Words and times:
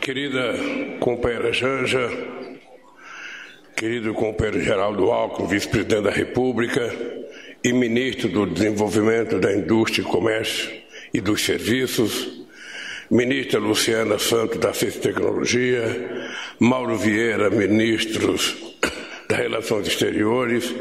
Querida 0.00 0.54
companheira 0.98 1.52
Janja, 1.52 2.10
querido 3.76 4.14
companheiro 4.14 4.62
Geraldo 4.62 5.10
Alckmin, 5.12 5.46
vice-presidente 5.46 6.02
da 6.04 6.10
República 6.10 6.90
e 7.62 7.70
ministro 7.70 8.28
do 8.30 8.46
Desenvolvimento 8.46 9.38
da 9.38 9.52
Indústria 9.52 10.02
Comércio 10.02 10.70
e 11.12 11.20
dos 11.20 11.44
Serviços, 11.44 12.46
ministra 13.10 13.60
Luciana 13.60 14.18
Santos 14.18 14.56
da 14.56 14.72
Ciência 14.72 15.00
e 15.00 15.02
Tecnologia, 15.02 16.32
Mauro 16.58 16.96
Vieira, 16.96 17.50
ministros 17.50 18.56
das 19.28 19.38
Relações 19.38 19.86
Exteriores, 19.86 20.74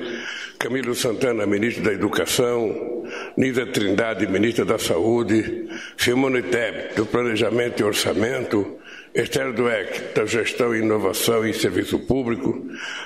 Camilo 0.57 0.95
Santana, 0.95 1.45
ministro 1.45 1.83
da 1.83 1.91
Educação, 1.91 3.03
Nisa 3.35 3.65
Trindade, 3.65 4.27
ministra 4.27 4.63
da 4.63 4.79
Saúde, 4.79 5.67
Simone 5.97 6.41
Tebet, 6.41 6.95
do 6.95 7.05
Planejamento 7.05 7.81
e 7.81 7.83
Orçamento, 7.83 8.78
Esther 9.13 9.53
Dweck, 9.53 10.13
da 10.13 10.25
Gestão 10.25 10.75
Inovação 10.75 11.45
e 11.45 11.53
Serviço 11.53 11.97
Público, 11.99 12.63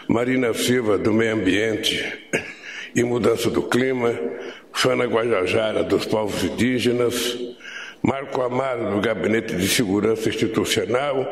Marina 0.08 0.54
Silva, 0.54 0.98
do 0.98 1.14
Meio 1.14 1.34
Ambiente 1.34 2.30
e 2.94 3.04
Mudança 3.04 3.50
do 3.50 3.64
Clima, 3.64 4.14
Fana 4.74 5.06
Guajajara, 5.06 5.84
dos 5.84 6.06
Povos 6.06 6.44
Indígenas, 6.44 7.38
Marco 8.02 8.42
Amaro, 8.42 8.92
do 8.92 9.00
Gabinete 9.00 9.56
de 9.56 9.68
Segurança 9.68 10.28
Institucional, 10.28 11.26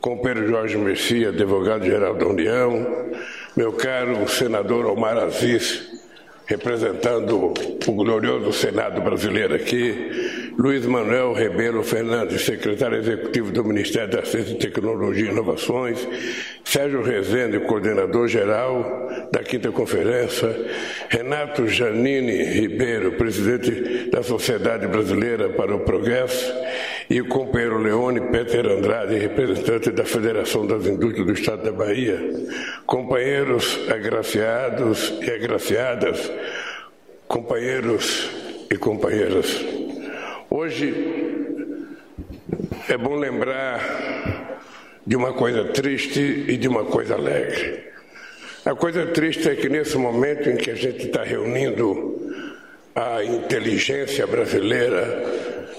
companheiro 0.00 0.48
Jorge 0.48 0.78
Messias, 0.78 1.34
advogado-geral 1.34 2.14
da 2.14 2.26
União, 2.26 2.86
meu 3.54 3.72
caro 3.74 4.26
senador 4.28 4.86
Omar 4.86 5.18
Aziz, 5.18 5.86
representando 6.46 7.52
o 7.86 7.92
glorioso 7.92 8.52
Senado 8.52 9.00
brasileiro 9.02 9.54
aqui, 9.54 10.45
Luiz 10.58 10.86
Manuel 10.86 11.34
Rebelo 11.34 11.82
Fernandes, 11.82 12.46
secretário 12.46 12.96
executivo 12.96 13.52
do 13.52 13.62
Ministério 13.62 14.08
da 14.08 14.24
Ciência, 14.24 14.56
Tecnologia 14.56 15.26
e 15.26 15.30
Inovações, 15.30 16.08
Sérgio 16.64 17.02
Rezende, 17.02 17.60
coordenador-geral 17.60 19.28
da 19.30 19.42
Quinta 19.42 19.70
Conferência, 19.70 20.48
Renato 21.10 21.68
Janine 21.68 22.42
Ribeiro, 22.42 23.12
presidente 23.12 24.08
da 24.10 24.22
Sociedade 24.22 24.86
Brasileira 24.86 25.50
para 25.50 25.76
o 25.76 25.80
Progresso, 25.80 26.50
e 27.10 27.20
o 27.20 27.28
companheiro 27.28 27.78
Leone 27.78 28.22
Peter 28.32 28.66
Andrade, 28.66 29.18
representante 29.18 29.90
da 29.90 30.06
Federação 30.06 30.66
das 30.66 30.86
Indústrias 30.86 31.26
do 31.26 31.32
Estado 31.34 31.64
da 31.64 31.72
Bahia, 31.72 32.18
companheiros 32.86 33.78
agraciados 33.90 35.12
e 35.20 35.30
agraciadas, 35.30 36.32
companheiros 37.28 38.30
e 38.70 38.76
companheiras. 38.76 39.85
Hoje 40.48 40.94
é 42.88 42.96
bom 42.96 43.16
lembrar 43.16 44.60
de 45.04 45.16
uma 45.16 45.32
coisa 45.32 45.64
triste 45.64 46.20
e 46.20 46.56
de 46.56 46.68
uma 46.68 46.84
coisa 46.84 47.14
alegre. 47.14 47.84
A 48.64 48.74
coisa 48.74 49.06
triste 49.06 49.48
é 49.48 49.56
que 49.56 49.68
nesse 49.68 49.96
momento 49.96 50.48
em 50.48 50.56
que 50.56 50.70
a 50.70 50.74
gente 50.74 51.06
está 51.06 51.24
reunindo 51.24 52.32
a 52.94 53.24
inteligência 53.24 54.24
brasileira 54.24 55.24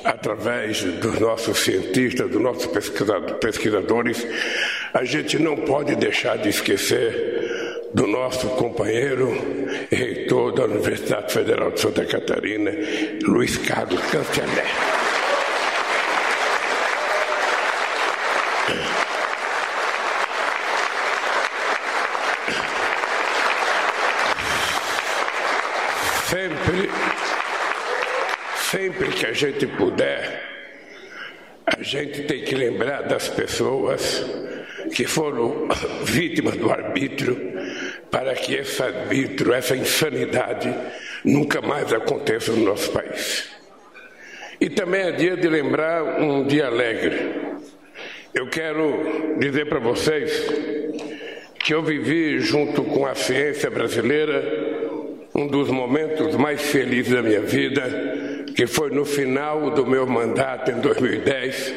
através 0.04 0.84
dos 0.84 1.18
nossos 1.18 1.59
cientistas, 1.59 2.30
dos 2.30 2.42
nossos 2.42 2.68
pesquisadores, 3.40 4.28
a 4.94 5.06
gente 5.06 5.40
não 5.40 5.56
pode 5.56 5.96
deixar 5.96 6.38
de 6.38 6.50
esquecer 6.50 7.67
do 7.94 8.08
nosso 8.08 8.48
companheiro 8.50 9.32
reitor 9.92 10.54
da 10.54 10.66
Universidade 10.66 11.32
Federal 11.32 11.72
de 11.72 11.80
Santa 11.80 12.06
Catarina, 12.06 12.72
Luiz 13.24 13.58
Carlos 13.58 14.02
Canceler. 14.12 14.66
Sempre 26.30 26.90
sempre 28.72 29.08
que 29.08 29.26
a 29.26 29.31
gente 29.31 29.66
puder, 29.66 30.44
a 31.66 31.81
gente 31.81 32.24
tem 32.24 32.44
que 32.44 32.53
lembrar 32.53 33.03
das 33.03 33.30
pessoas 33.30 34.26
que 34.94 35.06
foram 35.06 35.68
vítimas 36.03 36.56
do 36.58 36.70
arbítrio, 36.70 37.56
para 38.17 38.33
que 38.33 38.55
esse 38.55 38.81
arbítrio, 38.81 39.53
essa 39.53 39.75
insanidade, 39.75 40.73
nunca 41.23 41.61
mais 41.61 41.94
aconteça 41.94 42.51
no 42.51 42.66
nosso 42.66 42.91
país. 42.91 43.47
E 44.59 44.72
também 44.72 45.01
é 45.01 45.11
dia 45.11 45.38
de 45.38 45.47
lembrar 45.47 46.19
um 46.19 46.44
dia 46.44 46.66
alegre. 46.66 47.31
Eu 48.33 48.47
quero 48.47 49.35
dizer 49.38 49.69
para 49.69 49.78
vocês 49.78 50.31
que 51.59 51.75
eu 51.75 51.83
vivi 51.83 52.39
junto 52.39 52.83
com 52.85 53.05
a 53.05 53.13
ciência 53.13 53.69
brasileira 53.69 54.44
um 55.35 55.45
dos 55.45 55.69
momentos 55.69 56.35
mais 56.38 56.59
felizes 56.72 57.13
da 57.13 57.22
minha 57.22 57.41
vida 57.41 57.84
que 58.55 58.66
foi 58.66 58.89
no 58.89 59.05
final 59.05 59.69
do 59.69 59.85
meu 59.85 60.07
mandato 60.07 60.72
em 60.72 60.79
2010, 60.79 61.72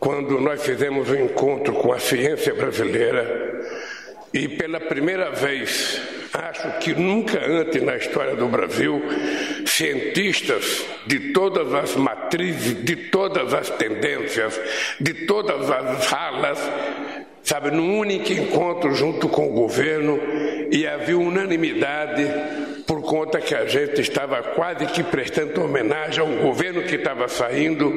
quando 0.00 0.40
nós 0.40 0.64
fizemos 0.64 1.08
um 1.08 1.14
encontro 1.14 1.74
com 1.74 1.92
a 1.92 2.00
ciência 2.00 2.52
brasileira 2.52 3.49
e 4.32 4.48
pela 4.48 4.78
primeira 4.78 5.30
vez, 5.30 6.00
acho 6.32 6.78
que 6.78 6.94
nunca 6.94 7.44
antes 7.44 7.82
na 7.82 7.96
história 7.96 8.36
do 8.36 8.46
Brasil, 8.46 9.02
cientistas 9.66 10.84
de 11.06 11.32
todas 11.32 11.74
as 11.74 11.96
matrizes, 11.96 12.84
de 12.84 12.94
todas 12.96 13.52
as 13.52 13.70
tendências, 13.70 14.60
de 15.00 15.26
todas 15.26 15.68
as 15.68 16.12
alas, 16.12 16.58
sabe, 17.42 17.72
num 17.72 17.98
único 17.98 18.32
encontro 18.32 18.94
junto 18.94 19.28
com 19.28 19.48
o 19.48 19.52
governo 19.52 20.20
e 20.70 20.86
havia 20.86 21.18
unanimidade 21.18 22.24
por 22.86 23.02
conta 23.02 23.40
que 23.40 23.54
a 23.54 23.66
gente 23.66 24.00
estava 24.00 24.42
quase 24.42 24.86
que 24.86 25.02
prestando 25.02 25.64
homenagem 25.64 26.20
ao 26.20 26.28
governo 26.42 26.82
que 26.82 26.94
estava 26.94 27.26
saindo 27.26 27.92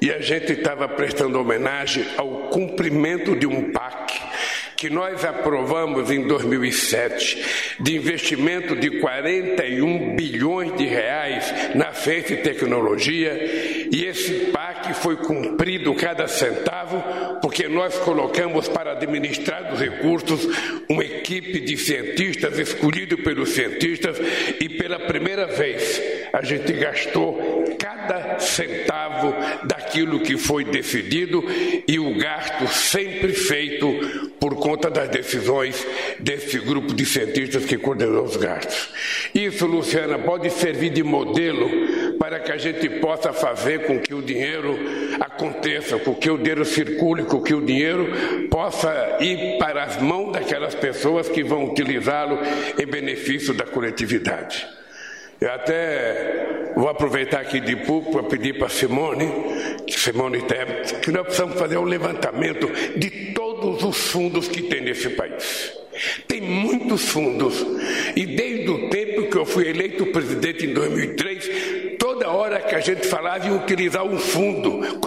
e 0.00 0.10
a 0.10 0.20
gente 0.20 0.52
estava 0.52 0.86
prestando 0.88 1.40
homenagem 1.40 2.04
ao 2.18 2.48
cumprimento 2.48 3.34
de 3.34 3.46
um 3.46 3.72
PAC 3.72 4.11
que 4.82 4.90
nós 4.90 5.24
aprovamos 5.24 6.10
em 6.10 6.26
2007 6.26 7.76
de 7.78 7.94
investimento 7.94 8.74
de 8.74 8.98
41 8.98 10.16
bilhões 10.16 10.76
de 10.76 10.86
reais 10.86 11.54
na 11.76 11.92
ciência 11.92 12.34
e 12.34 12.38
tecnologia 12.38 13.32
e 13.92 14.04
esse 14.04 14.46
PAC 14.46 14.92
foi 14.94 15.14
cumprido 15.18 15.94
cada 15.94 16.26
centavo 16.26 17.00
porque 17.40 17.68
nós 17.68 17.96
colocamos 17.98 18.66
para 18.66 18.90
administrar 18.90 19.72
os 19.72 19.78
recursos 19.78 20.48
uma 20.88 21.04
equipe 21.04 21.60
de 21.60 21.76
cientistas 21.76 22.58
escolhido 22.58 23.16
pelos 23.18 23.50
cientistas 23.50 24.18
e 24.60 24.68
pela 24.68 24.98
primeira 24.98 25.46
vez 25.46 26.02
a 26.32 26.42
gente 26.42 26.72
gastou 26.72 27.61
cada 27.82 28.38
centavo 28.38 29.34
daquilo 29.64 30.20
que 30.20 30.38
foi 30.38 30.62
decidido 30.64 31.44
e 31.88 31.98
o 31.98 32.16
gasto 32.16 32.68
sempre 32.68 33.32
feito 33.32 34.30
por 34.38 34.54
conta 34.54 34.88
das 34.88 35.08
decisões 35.08 35.84
desse 36.20 36.60
grupo 36.60 36.94
de 36.94 37.04
cientistas 37.04 37.64
que 37.64 37.76
coordenou 37.76 38.24
os 38.24 38.36
gastos. 38.36 38.88
Isso, 39.34 39.66
Luciana, 39.66 40.16
pode 40.16 40.48
servir 40.50 40.90
de 40.90 41.02
modelo 41.02 41.68
para 42.20 42.38
que 42.38 42.52
a 42.52 42.56
gente 42.56 42.88
possa 43.00 43.32
fazer 43.32 43.84
com 43.84 43.98
que 43.98 44.14
o 44.14 44.22
dinheiro 44.22 44.78
aconteça, 45.18 45.98
com 45.98 46.14
que 46.14 46.30
o 46.30 46.38
dinheiro 46.38 46.64
circule, 46.64 47.24
com 47.24 47.42
que 47.42 47.52
o 47.54 47.60
dinheiro 47.60 48.48
possa 48.48 49.16
ir 49.20 49.58
para 49.58 49.82
as 49.82 50.00
mãos 50.00 50.32
daquelas 50.32 50.76
pessoas 50.76 51.28
que 51.28 51.42
vão 51.42 51.64
utilizá-lo 51.64 52.38
em 52.80 52.86
benefício 52.86 53.52
da 53.52 53.64
coletividade. 53.64 54.68
Eu 55.40 55.50
até 55.50 56.61
vou 56.76 56.88
aproveitar 56.88 57.40
aqui 57.40 57.60
de 57.60 57.76
público 57.76 58.12
para 58.12 58.22
pedir 58.24 58.58
para 58.58 58.68
Simone, 58.68 59.28
Simone 59.88 60.42
Tebet, 60.42 61.00
que 61.00 61.10
nós 61.10 61.22
precisamos 61.22 61.58
fazer 61.58 61.76
um 61.76 61.84
levantamento 61.84 62.70
de 62.96 63.32
todos 63.32 63.82
os 63.82 63.96
fundos 64.10 64.48
que 64.48 64.62
tem 64.62 64.80
nesse 64.80 65.10
país. 65.10 65.72
Tem 66.26 66.40
muitos 66.40 67.08
fundos. 67.08 67.64
E 68.16 68.24
desde 68.24 68.70
o 68.70 68.88
tempo 68.88 69.28
que 69.28 69.36
eu 69.36 69.44
fui 69.44 69.68
eleito 69.68 70.06
presidente 70.06 70.66
em 70.66 70.72
2003, 70.72 71.96
toda 71.98 72.30
hora 72.30 72.60
que 72.60 72.74
a 72.74 72.80
gente 72.80 73.06
falava 73.06 73.46
em 73.46 73.54
utilizar 73.54 74.04
um 74.04 74.18
fundo, 74.18 74.98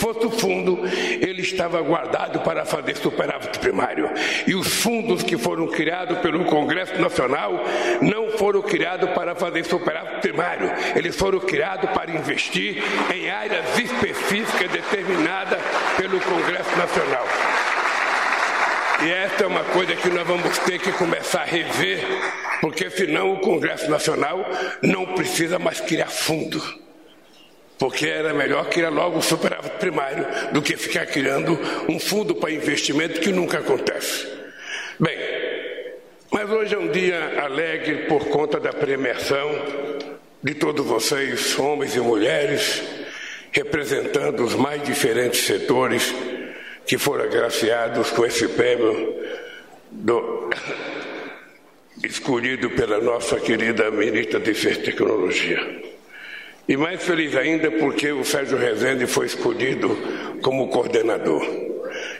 fosse 0.00 0.26
o 0.26 0.30
fundo, 0.30 0.80
ele 1.20 1.42
estava 1.42 1.80
guardado 1.82 2.40
para 2.40 2.64
fazer 2.64 2.96
superávit 2.96 3.58
primário. 3.58 4.10
E 4.46 4.54
os 4.54 4.82
fundos 4.82 5.22
que 5.22 5.36
foram 5.36 5.66
criados 5.68 6.18
pelo 6.18 6.44
Congresso 6.46 6.98
Nacional 7.00 7.52
não 8.00 8.30
foram 8.38 8.62
criados 8.62 9.10
para 9.10 9.34
fazer 9.34 9.64
superávit 9.64 10.20
primário, 10.20 10.72
eles 10.96 11.14
foram 11.16 11.38
criados 11.38 11.90
para 11.90 12.10
investir 12.10 12.82
em 13.14 13.30
áreas 13.30 13.78
específicas 13.78 14.70
determinadas 14.70 15.60
pelo 15.96 16.18
Congresso 16.20 16.76
Nacional. 16.76 17.26
E 19.02 19.10
essa 19.10 19.44
é 19.44 19.46
uma 19.46 19.64
coisa 19.64 19.94
que 19.96 20.10
nós 20.10 20.26
vamos 20.26 20.58
ter 20.58 20.78
que 20.78 20.92
começar 20.92 21.40
a 21.40 21.44
rever, 21.44 22.06
porque 22.60 22.90
senão 22.90 23.32
o 23.32 23.40
Congresso 23.40 23.90
Nacional 23.90 24.44
não 24.82 25.06
precisa 25.14 25.58
mais 25.58 25.80
criar 25.80 26.08
fundo. 26.08 26.62
Porque 27.80 28.06
era 28.06 28.34
melhor 28.34 28.68
criar 28.68 28.90
logo 28.90 29.18
o 29.18 29.22
superávit 29.22 29.78
primário 29.78 30.26
do 30.52 30.60
que 30.60 30.76
ficar 30.76 31.06
criando 31.06 31.58
um 31.88 31.98
fundo 31.98 32.34
para 32.34 32.52
investimento 32.52 33.20
que 33.20 33.32
nunca 33.32 33.58
acontece. 33.58 34.28
Bem, 34.98 35.18
mas 36.30 36.50
hoje 36.50 36.74
é 36.74 36.78
um 36.78 36.90
dia 36.90 37.42
alegre 37.42 38.06
por 38.06 38.26
conta 38.28 38.60
da 38.60 38.70
premiação 38.70 39.50
de 40.42 40.54
todos 40.54 40.84
vocês, 40.84 41.58
homens 41.58 41.96
e 41.96 42.00
mulheres, 42.00 42.82
representando 43.50 44.44
os 44.44 44.54
mais 44.54 44.82
diferentes 44.82 45.40
setores 45.40 46.14
que 46.84 46.98
foram 46.98 47.24
agraciados 47.24 48.10
com 48.10 48.26
esse 48.26 48.46
prêmio 48.48 49.14
do, 49.90 50.50
escolhido 52.04 52.68
pela 52.70 53.00
nossa 53.00 53.40
querida 53.40 53.90
ministra 53.90 54.38
de 54.38 54.54
Ciência 54.54 54.80
e 54.80 54.84
Tecnologia. 54.84 55.99
E 56.70 56.76
mais 56.76 57.02
feliz 57.02 57.34
ainda 57.34 57.68
porque 57.68 58.12
o 58.12 58.24
Sérgio 58.24 58.56
Rezende 58.56 59.04
foi 59.04 59.26
escolhido 59.26 59.88
como 60.40 60.68
coordenador. 60.68 61.44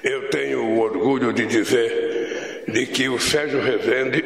Eu 0.03 0.29
tenho 0.29 0.65
o 0.65 0.81
orgulho 0.81 1.33
de 1.33 1.47
dizer 1.47 2.65
de 2.67 2.85
que 2.87 3.09
o 3.09 3.21
Sérgio 3.21 3.63
Rezende 3.63 4.25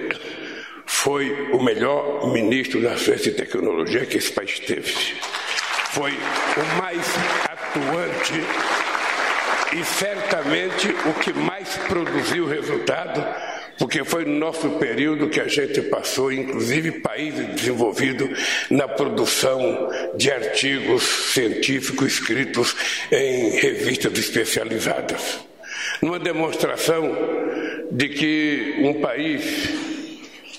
foi 0.86 1.50
o 1.52 1.62
melhor 1.62 2.32
ministro 2.32 2.80
da 2.80 2.96
ciência 2.96 3.28
e 3.28 3.34
tecnologia 3.34 4.06
que 4.06 4.16
esse 4.16 4.32
país 4.32 4.58
teve. 4.60 4.94
Foi 5.90 6.12
o 6.12 6.78
mais 6.78 7.04
atuante 7.44 8.32
e 9.78 9.84
certamente 9.84 10.88
o 11.06 11.20
que 11.20 11.34
mais 11.34 11.76
produziu 11.86 12.46
resultado 12.46 13.22
porque 13.78 14.04
foi 14.04 14.24
no 14.24 14.38
nosso 14.38 14.70
período 14.70 15.28
que 15.28 15.40
a 15.40 15.48
gente 15.48 15.80
passou, 15.82 16.32
inclusive 16.32 17.00
países 17.00 17.46
desenvolvidos, 17.48 18.28
na 18.70 18.86
produção 18.88 19.88
de 20.16 20.30
artigos 20.30 21.02
científicos 21.32 22.12
escritos 22.12 22.74
em 23.10 23.50
revistas 23.50 24.16
especializadas. 24.18 25.40
Numa 26.00 26.18
demonstração 26.18 27.16
de 27.90 28.08
que 28.08 28.76
um 28.78 29.00
país 29.00 29.68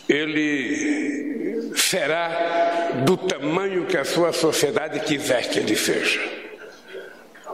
ele 0.08 1.74
será 1.76 3.04
do 3.06 3.18
tamanho 3.18 3.86
que 3.86 3.98
a 3.98 4.06
sua 4.06 4.32
sociedade 4.32 5.00
quiser 5.02 5.50
que 5.50 5.60
ele 5.60 5.76
seja. 5.76 6.45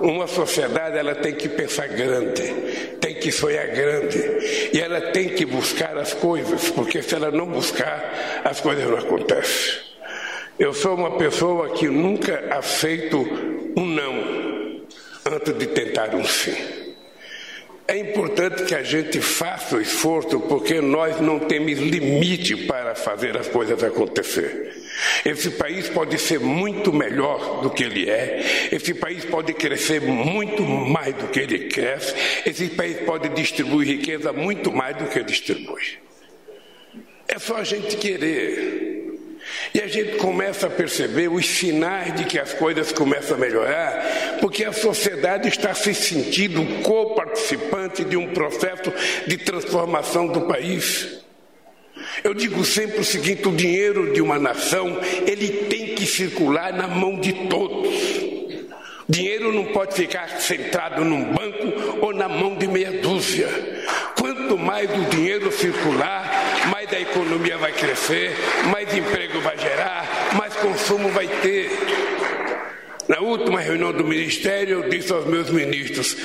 Uma 0.01 0.25
sociedade 0.25 0.98
ela 0.98 1.13
tem 1.13 1.33
que 1.33 1.48
pensar 1.48 1.88
grande, 1.88 2.42
tem 3.00 3.15
que 3.15 3.31
sonhar 3.31 3.68
grande 3.68 4.18
e 4.74 4.80
ela 4.80 5.00
tem 5.12 5.30
que 5.30 5.45
buscar 5.45 5.95
as 5.98 6.13
coisas, 6.13 6.71
porque 6.71 7.01
se 7.03 7.13
ela 7.13 7.30
não 7.30 7.45
buscar, 7.45 8.42
as 8.44 8.59
coisas 8.59 8.86
não 8.89 8.98
acontecem. 8.98 9.80
Eu 10.57 10.74
sou 10.74 10.95
uma 10.95 11.18
pessoa 11.18 11.69
que 11.69 11.88
nunca 11.88 12.48
aceito 12.50 13.18
um 13.77 13.86
não 13.86 14.42
antes 15.25 15.57
de 15.57 15.68
tentar 15.68 16.15
um 16.15 16.24
sim. 16.24 16.56
É 17.88 17.97
importante 17.97 18.63
que 18.63 18.74
a 18.74 18.83
gente 18.83 19.19
faça 19.19 19.75
o 19.75 19.81
esforço, 19.81 20.39
porque 20.39 20.81
nós 20.81 21.19
não 21.19 21.39
temos 21.39 21.77
limite 21.77 22.56
para 22.56 22.95
fazer 22.95 23.38
as 23.38 23.47
coisas 23.47 23.83
acontecer. 23.83 24.81
Esse 25.25 25.51
país 25.51 25.88
pode 25.89 26.17
ser 26.17 26.39
muito 26.39 26.91
melhor 26.91 27.61
do 27.61 27.69
que 27.69 27.83
ele 27.83 28.09
é, 28.09 28.69
esse 28.71 28.93
país 28.93 29.23
pode 29.25 29.53
crescer 29.53 30.01
muito 30.01 30.63
mais 30.63 31.15
do 31.15 31.27
que 31.27 31.39
ele 31.39 31.69
cresce, 31.69 32.13
esse 32.45 32.67
país 32.69 32.97
pode 33.01 33.29
distribuir 33.29 33.88
riqueza 33.88 34.33
muito 34.33 34.71
mais 34.71 34.95
do 34.97 35.05
que 35.05 35.23
distribui. 35.23 35.99
É 37.27 37.39
só 37.39 37.57
a 37.57 37.63
gente 37.63 37.95
querer. 37.95 38.91
E 39.73 39.81
a 39.81 39.88
gente 39.88 40.17
começa 40.17 40.67
a 40.67 40.69
perceber 40.69 41.29
os 41.29 41.45
sinais 41.45 42.13
de 42.15 42.25
que 42.25 42.37
as 42.37 42.53
coisas 42.53 42.91
começam 42.91 43.37
a 43.37 43.39
melhorar, 43.39 44.37
porque 44.39 44.65
a 44.65 44.73
sociedade 44.73 45.47
está 45.47 45.73
se 45.73 45.94
sentindo 45.94 46.83
co-participante 46.83 48.03
de 48.03 48.17
um 48.17 48.33
processo 48.33 48.91
de 49.25 49.37
transformação 49.37 50.27
do 50.27 50.41
país. 50.41 51.20
Eu 52.23 52.33
digo 52.33 52.63
sempre 52.65 52.99
o 52.99 53.03
seguinte: 53.03 53.47
o 53.47 53.55
dinheiro 53.55 54.13
de 54.13 54.21
uma 54.21 54.37
nação 54.37 54.99
ele 55.25 55.47
tem 55.69 55.95
que 55.95 56.05
circular 56.05 56.73
na 56.73 56.87
mão 56.87 57.19
de 57.19 57.33
todos. 57.47 58.31
Dinheiro 59.07 59.51
não 59.51 59.65
pode 59.65 59.93
ficar 59.93 60.29
centrado 60.39 61.03
num 61.03 61.33
banco 61.33 61.99
ou 62.01 62.13
na 62.13 62.29
mão 62.29 62.55
de 62.55 62.67
meia 62.67 63.01
dúzia. 63.01 63.49
Quanto 64.17 64.57
mais 64.57 64.89
o 64.89 65.09
dinheiro 65.09 65.51
circular, 65.51 66.69
mais 66.69 66.91
a 66.93 66.99
economia 66.99 67.57
vai 67.57 67.73
crescer, 67.73 68.31
mais 68.69 68.95
emprego 68.95 69.41
vai 69.41 69.57
gerar, 69.57 70.31
mais 70.37 70.53
consumo 70.55 71.09
vai 71.09 71.27
ter. 71.27 71.69
Na 73.09 73.19
última 73.19 73.59
reunião 73.59 73.91
do 73.91 74.05
ministério, 74.05 74.83
eu 74.83 74.89
disse 74.89 75.11
aos 75.11 75.25
meus 75.25 75.49
ministros: 75.49 76.15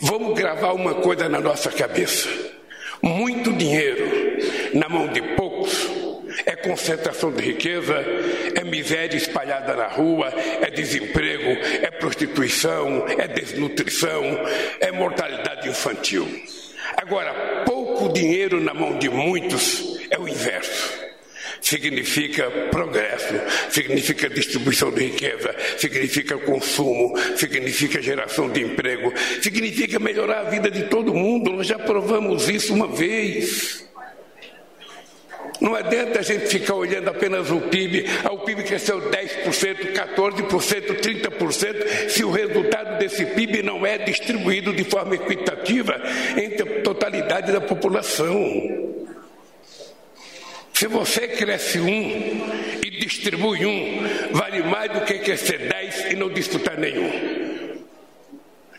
vamos 0.00 0.38
gravar 0.38 0.72
uma 0.72 0.94
coisa 0.94 1.28
na 1.28 1.40
nossa 1.40 1.70
cabeça. 1.70 2.28
Muito 3.00 3.52
dinheiro 3.52 4.33
na 4.74 4.88
mão 4.88 5.08
de 5.08 5.22
poucos 5.34 5.88
é 6.46 6.56
concentração 6.56 7.30
de 7.30 7.42
riqueza, 7.42 7.94
é 8.54 8.64
miséria 8.64 9.16
espalhada 9.16 9.74
na 9.74 9.86
rua, 9.86 10.32
é 10.60 10.68
desemprego, 10.70 11.50
é 11.80 11.90
prostituição, 11.92 13.06
é 13.18 13.28
desnutrição, 13.28 14.22
é 14.80 14.90
mortalidade 14.90 15.68
infantil. 15.68 16.28
Agora, 16.96 17.62
pouco 17.64 18.12
dinheiro 18.12 18.60
na 18.60 18.74
mão 18.74 18.98
de 18.98 19.08
muitos 19.08 20.00
é 20.10 20.18
o 20.18 20.28
inverso 20.28 21.04
significa 21.64 22.50
progresso, 22.70 23.34
significa 23.70 24.28
distribuição 24.28 24.90
de 24.90 25.06
riqueza, 25.06 25.54
significa 25.78 26.36
consumo, 26.36 27.14
significa 27.36 28.02
geração 28.02 28.50
de 28.50 28.60
emprego, 28.60 29.12
significa 29.40 29.98
melhorar 29.98 30.40
a 30.40 30.50
vida 30.50 30.70
de 30.70 30.82
todo 30.84 31.14
mundo. 31.14 31.52
Nós 31.52 31.66
já 31.66 31.78
provamos 31.78 32.50
isso 32.50 32.74
uma 32.74 32.86
vez. 32.86 33.82
Não 35.60 35.74
adianta 35.74 36.18
a 36.18 36.22
gente 36.22 36.46
ficar 36.46 36.74
olhando 36.74 37.08
apenas 37.08 37.50
o 37.50 37.60
PIB, 37.60 38.06
ah, 38.24 38.32
o 38.32 38.40
PIB 38.40 38.64
cresceu 38.64 39.00
10%, 39.00 39.92
14%, 39.92 41.00
30%, 41.00 42.08
se 42.08 42.24
o 42.24 42.30
resultado 42.30 42.98
desse 42.98 43.24
PIB 43.24 43.62
não 43.62 43.86
é 43.86 43.98
distribuído 43.98 44.72
de 44.72 44.84
forma 44.84 45.14
equitativa 45.14 46.00
entre 46.36 46.62
a 46.62 46.82
totalidade 46.82 47.52
da 47.52 47.60
população. 47.60 48.94
Se 50.72 50.88
você 50.88 51.28
cresce 51.28 51.78
um 51.78 52.80
e 52.84 52.90
distribui 52.98 53.64
um, 53.64 54.02
vale 54.32 54.62
mais 54.64 54.92
do 54.92 55.02
que 55.02 55.20
crescer 55.20 55.68
dez 55.68 56.10
e 56.10 56.16
não 56.16 56.28
disputar 56.28 56.76
nenhum. 56.76 57.10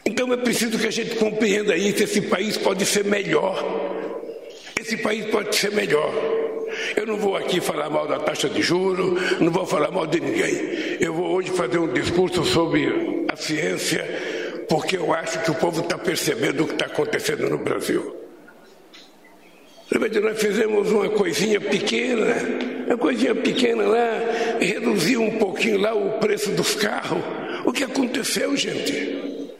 Então 0.05 0.31
é 0.33 0.37
preciso 0.37 0.77
que 0.77 0.87
a 0.87 0.91
gente 0.91 1.15
compreenda 1.15 1.75
isso. 1.75 2.03
Esse 2.03 2.21
país 2.21 2.57
pode 2.57 2.85
ser 2.85 3.05
melhor. 3.05 3.63
Esse 4.79 4.97
país 4.97 5.25
pode 5.27 5.55
ser 5.55 5.71
melhor. 5.71 6.34
Eu 6.95 7.05
não 7.05 7.17
vou 7.17 7.35
aqui 7.35 7.61
falar 7.61 7.89
mal 7.89 8.07
da 8.07 8.19
taxa 8.19 8.49
de 8.49 8.61
juro, 8.61 9.17
não 9.39 9.51
vou 9.51 9.65
falar 9.65 9.91
mal 9.91 10.05
de 10.05 10.19
ninguém. 10.19 10.97
Eu 10.99 11.13
vou 11.13 11.35
hoje 11.35 11.51
fazer 11.51 11.77
um 11.77 11.91
discurso 11.93 12.43
sobre 12.43 13.25
a 13.31 13.35
ciência, 13.35 14.03
porque 14.67 14.97
eu 14.97 15.13
acho 15.13 15.41
que 15.43 15.51
o 15.51 15.55
povo 15.55 15.81
está 15.81 15.97
percebendo 15.97 16.63
o 16.63 16.67
que 16.67 16.73
está 16.73 16.85
acontecendo 16.85 17.49
no 17.49 17.57
Brasil. 17.57 18.15
Nós 20.21 20.41
fizemos 20.41 20.91
uma 20.91 21.09
coisinha 21.09 21.61
pequena, 21.61 22.35
uma 22.87 22.97
coisinha 22.97 23.35
pequena 23.35 23.83
lá, 23.83 24.19
reduziu 24.59 25.21
um 25.21 25.37
pouquinho 25.37 25.79
lá 25.79 25.93
o 25.93 26.19
preço 26.19 26.51
dos 26.51 26.73
carros. 26.75 27.23
O 27.65 27.71
que 27.71 27.83
aconteceu, 27.83 28.55
gente? 28.57 29.51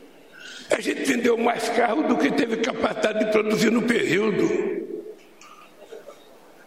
A 0.71 0.81
gente 0.81 1.03
vendeu 1.03 1.37
mais 1.37 1.69
carro 1.69 2.03
do 2.03 2.17
que 2.17 2.31
teve 2.31 2.57
capacidade 2.57 3.19
de 3.19 3.31
produzir 3.31 3.71
no 3.71 3.83
período. 3.83 4.84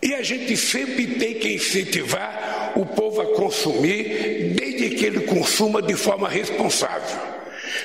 E 0.01 0.15
a 0.15 0.23
gente 0.23 0.57
sempre 0.57 1.07
tem 1.07 1.35
que 1.35 1.55
incentivar 1.55 2.73
o 2.77 2.87
povo 2.87 3.21
a 3.21 3.35
consumir, 3.35 4.55
desde 4.55 4.91
que 4.91 5.05
ele 5.05 5.21
consuma 5.21 5.83
de 5.83 5.95
forma 5.95 6.29
responsável. 6.29 7.19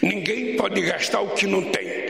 Ninguém 0.02 0.56
pode 0.56 0.82
gastar 0.82 1.22
o 1.22 1.30
que 1.30 1.48
não 1.48 1.64
tem. 1.64 2.04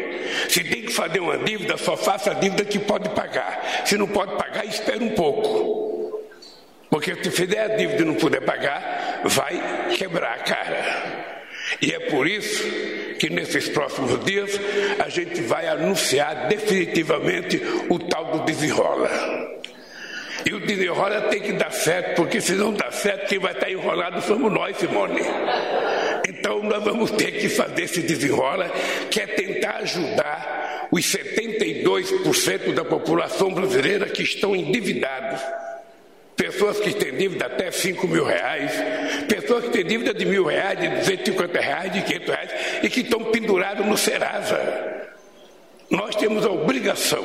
Se 0.49 0.63
tem 0.63 0.81
que 0.81 0.91
fazer 0.91 1.19
uma 1.19 1.37
dívida, 1.37 1.77
só 1.77 1.95
faça 1.95 2.31
a 2.31 2.33
dívida 2.33 2.65
que 2.65 2.79
pode 2.79 3.09
pagar. 3.09 3.83
Se 3.85 3.97
não 3.97 4.07
pode 4.07 4.35
pagar, 4.35 4.65
espere 4.65 5.03
um 5.03 5.11
pouco. 5.11 6.21
Porque 6.89 7.15
se 7.23 7.31
fizer 7.31 7.59
a 7.59 7.67
dívida 7.75 8.01
e 8.01 8.05
não 8.05 8.15
puder 8.15 8.41
pagar, 8.41 9.21
vai 9.23 9.95
quebrar 9.97 10.33
a 10.33 10.37
cara. 10.39 11.23
E 11.81 11.91
é 11.91 11.99
por 11.99 12.27
isso 12.27 12.63
que 13.19 13.29
nesses 13.29 13.69
próximos 13.69 14.23
dias 14.23 14.59
a 14.99 15.09
gente 15.09 15.41
vai 15.41 15.67
anunciar 15.67 16.47
definitivamente 16.47 17.61
o 17.89 17.97
tal 17.97 18.25
do 18.25 18.45
desenrola. 18.45 19.42
E 20.45 20.53
o 20.53 20.59
desenrola 20.59 21.21
tem 21.29 21.41
que 21.41 21.53
dar 21.53 21.71
certo, 21.71 22.15
porque 22.15 22.41
se 22.41 22.53
não 22.53 22.73
dá 22.73 22.91
certo, 22.91 23.27
quem 23.27 23.39
vai 23.39 23.53
estar 23.53 23.69
enrolado 23.69 24.21
somos 24.21 24.51
nós, 24.51 24.77
Simone. 24.77 25.21
Então 26.27 26.63
nós 26.63 26.83
vamos 26.83 27.11
ter 27.11 27.31
que 27.31 27.49
fazer 27.49 27.83
esse 27.83 28.01
desenrola, 28.01 28.69
que 29.09 29.21
é 29.21 29.27
tentar 29.27 29.77
ajudar 29.77 30.87
os 30.91 31.05
72% 31.05 32.73
da 32.73 32.85
população 32.85 33.53
brasileira 33.53 34.05
que 34.07 34.23
estão 34.23 34.55
endividados 34.55 35.41
pessoas 36.35 36.79
que 36.79 36.93
têm 36.93 37.15
dívida 37.15 37.45
até 37.45 37.71
5 37.71 38.07
mil 38.07 38.25
reais, 38.25 38.71
pessoas 39.27 39.65
que 39.65 39.69
têm 39.71 39.85
dívida 39.85 40.13
de 40.13 40.25
mil 40.25 40.45
reais, 40.45 40.79
de 40.79 40.87
250 40.89 41.59
reais, 41.59 41.93
de 41.93 42.01
500 42.01 42.27
reais 42.27 42.51
e 42.83 42.89
que 42.89 43.01
estão 43.01 43.23
pendurados 43.25 43.85
no 43.85 43.97
Serasa. 43.97 44.59
Nós 45.89 46.15
temos 46.15 46.45
a 46.45 46.49
obrigação 46.49 47.23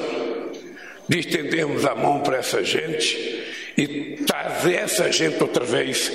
de 1.08 1.18
estendermos 1.18 1.84
a 1.84 1.94
mão 1.94 2.20
para 2.20 2.38
essa 2.38 2.62
gente 2.62 3.44
e 3.76 4.18
trazer 4.26 4.74
essa 4.74 5.10
gente 5.10 5.42
outra 5.42 5.64
vez 5.64 6.12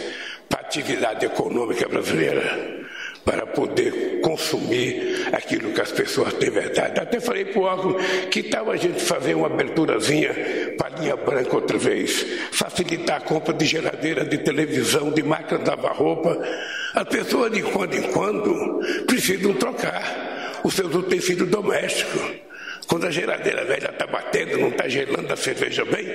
para 0.47 0.59
a 0.59 0.63
atividade 0.63 1.25
econômica 1.25 1.87
brasileira 1.87 2.83
para 3.25 3.45
poder 3.45 4.19
consumir 4.21 5.29
aquilo 5.31 5.71
que 5.71 5.81
as 5.81 5.91
pessoas 5.91 6.33
têm 6.33 6.49
verdade. 6.49 6.99
Até 6.99 7.19
falei 7.19 7.45
para 7.45 7.59
o 7.59 7.63
órgão 7.63 7.95
que 8.29 8.43
tal 8.43 8.69
a 8.69 8.75
gente 8.75 8.99
fazer 8.99 9.33
uma 9.33 9.47
aberturazinha 9.47 10.33
para 10.77 10.95
a 10.95 10.99
linha 10.99 11.15
branca 11.15 11.55
outra 11.55 11.77
vez, 11.77 12.25
facilitar 12.51 13.17
a 13.17 13.21
compra 13.21 13.53
de 13.53 13.65
geladeira, 13.65 14.25
de 14.25 14.37
televisão, 14.39 15.11
de 15.11 15.23
máquina 15.23 15.59
de 15.59 15.69
lavar 15.69 15.95
roupa. 15.95 16.37
As 16.93 17.07
pessoas 17.07 17.51
de 17.51 17.63
quando 17.63 17.95
em 17.95 18.03
quando 18.11 18.79
precisam 19.07 19.53
trocar 19.53 20.61
os 20.63 20.73
seus 20.73 20.93
utensílios 20.93 21.49
domésticos. 21.49 22.21
Quando 22.87 23.07
a 23.07 23.11
geladeira 23.11 23.63
velha 23.65 23.89
está 23.89 24.05
batendo, 24.05 24.57
não 24.57 24.69
está 24.69 24.87
gelando 24.87 25.31
a 25.31 25.37
cerveja 25.37 25.85
bem 25.85 26.05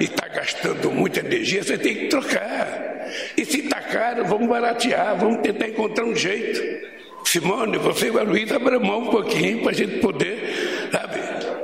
e 0.00 0.04
está 0.04 0.28
gastando 0.28 0.90
muita 0.90 1.20
energia, 1.20 1.62
você 1.62 1.78
tem 1.78 1.94
que 1.94 2.06
trocar. 2.08 3.06
E 3.36 3.44
se 3.44 3.60
está 3.60 3.80
caro, 3.80 4.24
vamos 4.24 4.48
baratear, 4.48 5.16
vamos 5.16 5.40
tentar 5.42 5.68
encontrar 5.68 6.04
um 6.04 6.14
jeito. 6.14 6.88
Simone, 7.24 7.78
você 7.78 8.10
e 8.10 8.18
a 8.18 8.22
Luísa 8.22 8.56
abram 8.56 8.80
mão 8.80 9.00
um 9.00 9.10
pouquinho 9.10 9.62
para 9.62 9.70
a 9.70 9.74
gente 9.74 9.98
poder, 9.98 10.88
sabe, 10.90 11.20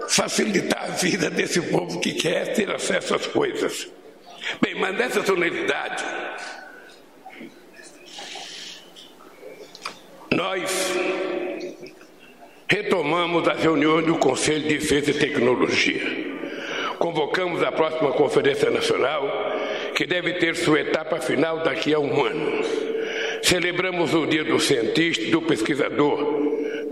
facilitar 0.09 0.85
a 0.85 0.89
vida 0.89 1.31
desse 1.31 1.61
povo 1.63 2.01
que 2.01 2.13
quer 2.13 2.53
ter 2.53 2.71
acesso 2.71 3.15
às 3.15 3.27
coisas. 3.27 3.89
Bem, 4.61 4.75
mas 4.75 4.95
nessa 4.97 5.25
solenidade, 5.25 6.05
nós 10.31 10.71
retomamos 12.75 13.47
as 13.47 13.62
reuniões 13.62 14.04
do 14.04 14.16
Conselho 14.16 14.62
de 14.62 14.78
Defesa 14.78 15.12
e 15.12 15.14
Tecnologia. 15.14 16.02
Convocamos 16.99 17.62
a 17.62 17.71
próxima 17.71 18.11
Conferência 18.11 18.69
Nacional, 18.69 19.23
que 19.95 20.04
deve 20.04 20.33
ter 20.35 20.57
sua 20.57 20.81
etapa 20.81 21.21
final 21.21 21.61
daqui 21.61 21.95
a 21.95 22.00
um 22.00 22.26
ano. 22.26 22.64
Celebramos 23.45 24.12
o 24.12 24.26
Dia 24.26 24.43
do 24.43 24.59
Cientista 24.59 25.23
e 25.23 25.31
do 25.31 25.40
Pesquisador, 25.43 26.19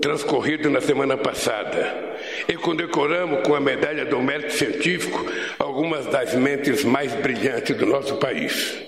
transcorrido 0.01 0.71
na 0.71 0.81
semana 0.81 1.17
passada, 1.17 2.15
e 2.47 2.55
condecoramos 2.55 3.41
com 3.45 3.53
a 3.53 3.61
Medalha 3.61 4.05
do 4.05 4.23
Mérito 4.23 4.53
Científico 4.53 5.27
algumas 5.59 6.07
das 6.07 6.33
mentes 6.33 6.85
mais 6.85 7.13
brilhantes 7.13 7.77
do 7.77 7.87
nosso 7.87 8.19
país. 8.19 8.79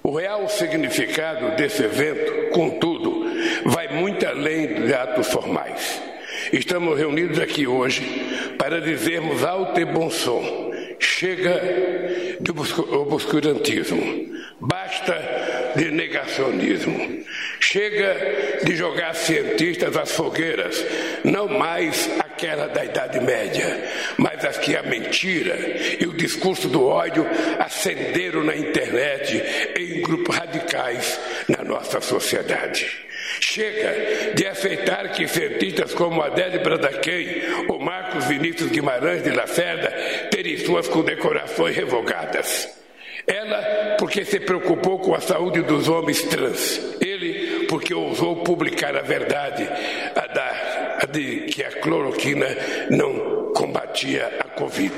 O 0.00 0.16
real 0.16 0.48
significado 0.48 1.56
desse 1.56 1.82
evento, 1.82 2.50
contudo, 2.50 3.24
vai 3.64 3.88
muito 3.88 4.24
além 4.24 4.74
dos 4.74 4.92
atos 4.92 5.26
formais. 5.26 6.03
Estamos 6.54 6.96
reunidos 6.96 7.40
aqui 7.40 7.66
hoje 7.66 8.00
para 8.56 8.80
dizermos 8.80 9.42
alto 9.42 9.80
e 9.80 9.84
bom 9.84 10.08
som: 10.08 10.70
chega 11.00 11.60
do 12.38 12.54
obscurantismo, 13.00 14.32
basta 14.60 15.72
de 15.74 15.90
negacionismo, 15.90 17.24
chega 17.58 18.60
de 18.64 18.76
jogar 18.76 19.16
cientistas 19.16 19.96
às 19.96 20.12
fogueiras, 20.12 20.80
não 21.24 21.48
mais 21.48 22.08
aquela 22.20 22.68
da 22.68 22.84
Idade 22.84 23.18
Média, 23.18 23.90
mas 24.16 24.44
as 24.44 24.56
que 24.56 24.76
a 24.76 24.82
mentira 24.84 25.58
e 25.98 26.06
o 26.06 26.12
discurso 26.12 26.68
do 26.68 26.86
ódio 26.86 27.26
acenderam 27.58 28.44
na 28.44 28.56
internet 28.56 29.42
em 29.76 30.02
grupos 30.02 30.36
radicais 30.36 31.18
na 31.48 31.64
nossa 31.64 32.00
sociedade. 32.00 33.03
Chega 33.40 34.34
de 34.34 34.46
aceitar 34.46 35.10
que 35.12 35.26
cientistas 35.26 35.94
como 35.94 36.22
Adélio 36.22 36.62
Bradaquem 36.62 37.42
ou 37.68 37.78
Marcos 37.78 38.26
Vinícius 38.26 38.70
Guimarães 38.70 39.22
de 39.22 39.30
Lacerda 39.30 39.90
terem 40.30 40.56
suas 40.58 40.88
condecorações 40.88 41.76
revogadas. 41.76 42.84
Ela, 43.26 43.96
porque 43.98 44.24
se 44.24 44.38
preocupou 44.40 44.98
com 44.98 45.14
a 45.14 45.20
saúde 45.20 45.62
dos 45.62 45.88
homens 45.88 46.22
trans. 46.22 46.96
Ele, 47.00 47.66
porque 47.66 47.94
ousou 47.94 48.42
publicar 48.42 48.96
a 48.96 49.02
verdade, 49.02 49.66
a, 50.14 50.26
da, 50.26 50.98
a 51.02 51.06
de 51.06 51.46
que 51.46 51.62
a 51.62 51.70
cloroquina 51.80 52.46
não 52.90 53.52
combatia 53.54 54.30
a 54.40 54.44
Covid. 54.44 54.92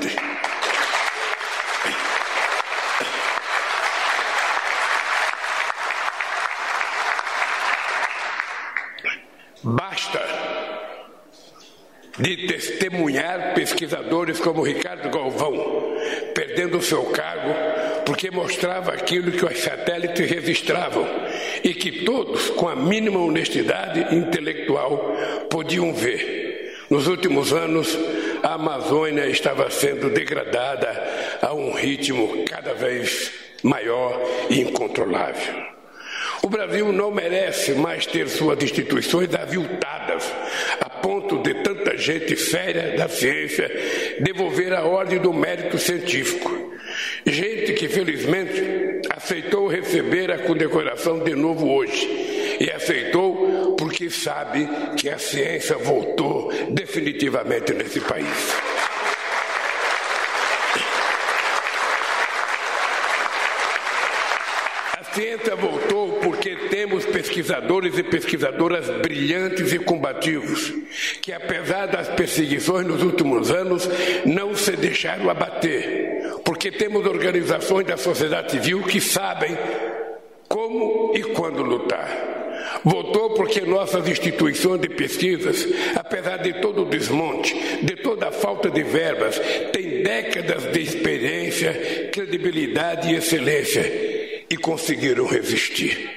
Basta 9.63 10.19
de 12.19 12.47
testemunhar 12.47 13.53
pesquisadores 13.53 14.39
como 14.39 14.63
Ricardo 14.63 15.09
Galvão, 15.09 15.95
perdendo 16.33 16.81
seu 16.81 17.03
cargo 17.05 17.53
porque 18.07 18.31
mostrava 18.31 18.93
aquilo 18.93 19.33
que 19.33 19.43
os 19.43 19.59
satélites 19.59 20.29
registravam 20.31 21.05
e 21.61 21.73
que 21.73 22.05
todos, 22.05 22.49
com 22.51 22.69
a 22.69 22.75
mínima 22.75 23.19
honestidade 23.19 24.15
intelectual, 24.15 25.13
podiam 25.49 25.93
ver. 25.93 26.85
Nos 26.89 27.05
últimos 27.05 27.51
anos, 27.51 27.99
a 28.41 28.53
Amazônia 28.53 29.27
estava 29.27 29.69
sendo 29.69 30.09
degradada 30.09 30.87
a 31.41 31.53
um 31.53 31.73
ritmo 31.73 32.45
cada 32.49 32.73
vez 32.73 33.29
maior 33.61 34.17
e 34.49 34.61
incontrolável. 34.61 35.67
O 36.41 36.47
Brasil 36.47 36.93
não 36.93 37.11
merece 37.11 37.73
mais 37.73 38.05
ter 38.05 38.29
suas 38.29 38.63
instituições 38.63 39.35
aviltadas, 39.35 40.23
a 40.79 40.89
ponto 40.89 41.39
de 41.39 41.55
gente 41.97 42.35
séria 42.37 42.95
da 42.95 43.07
ciência 43.09 43.69
devolver 44.19 44.73
a 44.73 44.83
ordem 44.83 45.19
do 45.19 45.33
mérito 45.33 45.77
científico. 45.77 46.67
Gente 47.25 47.73
que, 47.73 47.89
felizmente, 47.89 49.01
aceitou 49.09 49.67
receber 49.67 50.31
a 50.31 50.37
condecoração 50.37 51.19
de 51.19 51.35
novo 51.35 51.69
hoje. 51.69 52.07
E 52.59 52.71
aceitou 52.71 53.75
porque 53.75 54.09
sabe 54.09 54.67
que 54.95 55.09
a 55.09 55.17
ciência 55.17 55.77
voltou 55.77 56.51
definitivamente 56.71 57.73
nesse 57.73 57.99
país. 57.99 58.27
A 64.99 65.03
ciência 65.13 65.55
voltou 65.55 65.96
temos 66.77 67.07
pesquisadores 67.07 67.97
e 67.97 68.03
pesquisadoras 68.03 68.87
brilhantes 69.01 69.73
e 69.73 69.79
combativos, 69.79 70.71
que 71.23 71.33
apesar 71.33 71.87
das 71.87 72.07
perseguições 72.09 72.85
nos 72.85 73.01
últimos 73.01 73.49
anos, 73.49 73.89
não 74.23 74.53
se 74.53 74.73
deixaram 74.73 75.27
abater, 75.27 76.21
porque 76.45 76.69
temos 76.69 77.03
organizações 77.07 77.87
da 77.87 77.97
sociedade 77.97 78.51
civil 78.51 78.83
que 78.83 79.01
sabem 79.01 79.57
como 80.47 81.13
e 81.15 81.23
quando 81.23 81.63
lutar. 81.63 82.79
Votou 82.83 83.31
porque 83.31 83.61
nossas 83.61 84.07
instituições 84.07 84.79
de 84.79 84.89
pesquisas, 84.89 85.67
apesar 85.95 86.37
de 86.37 86.61
todo 86.61 86.83
o 86.83 86.89
desmonte, 86.89 87.55
de 87.81 87.95
toda 87.95 88.27
a 88.27 88.31
falta 88.31 88.69
de 88.69 88.83
verbas, 88.83 89.41
têm 89.73 90.03
décadas 90.03 90.71
de 90.71 90.79
experiência, 90.79 92.09
credibilidade 92.13 93.11
e 93.11 93.15
excelência 93.15 93.81
e 94.47 94.55
conseguiram 94.55 95.25
resistir. 95.25 96.16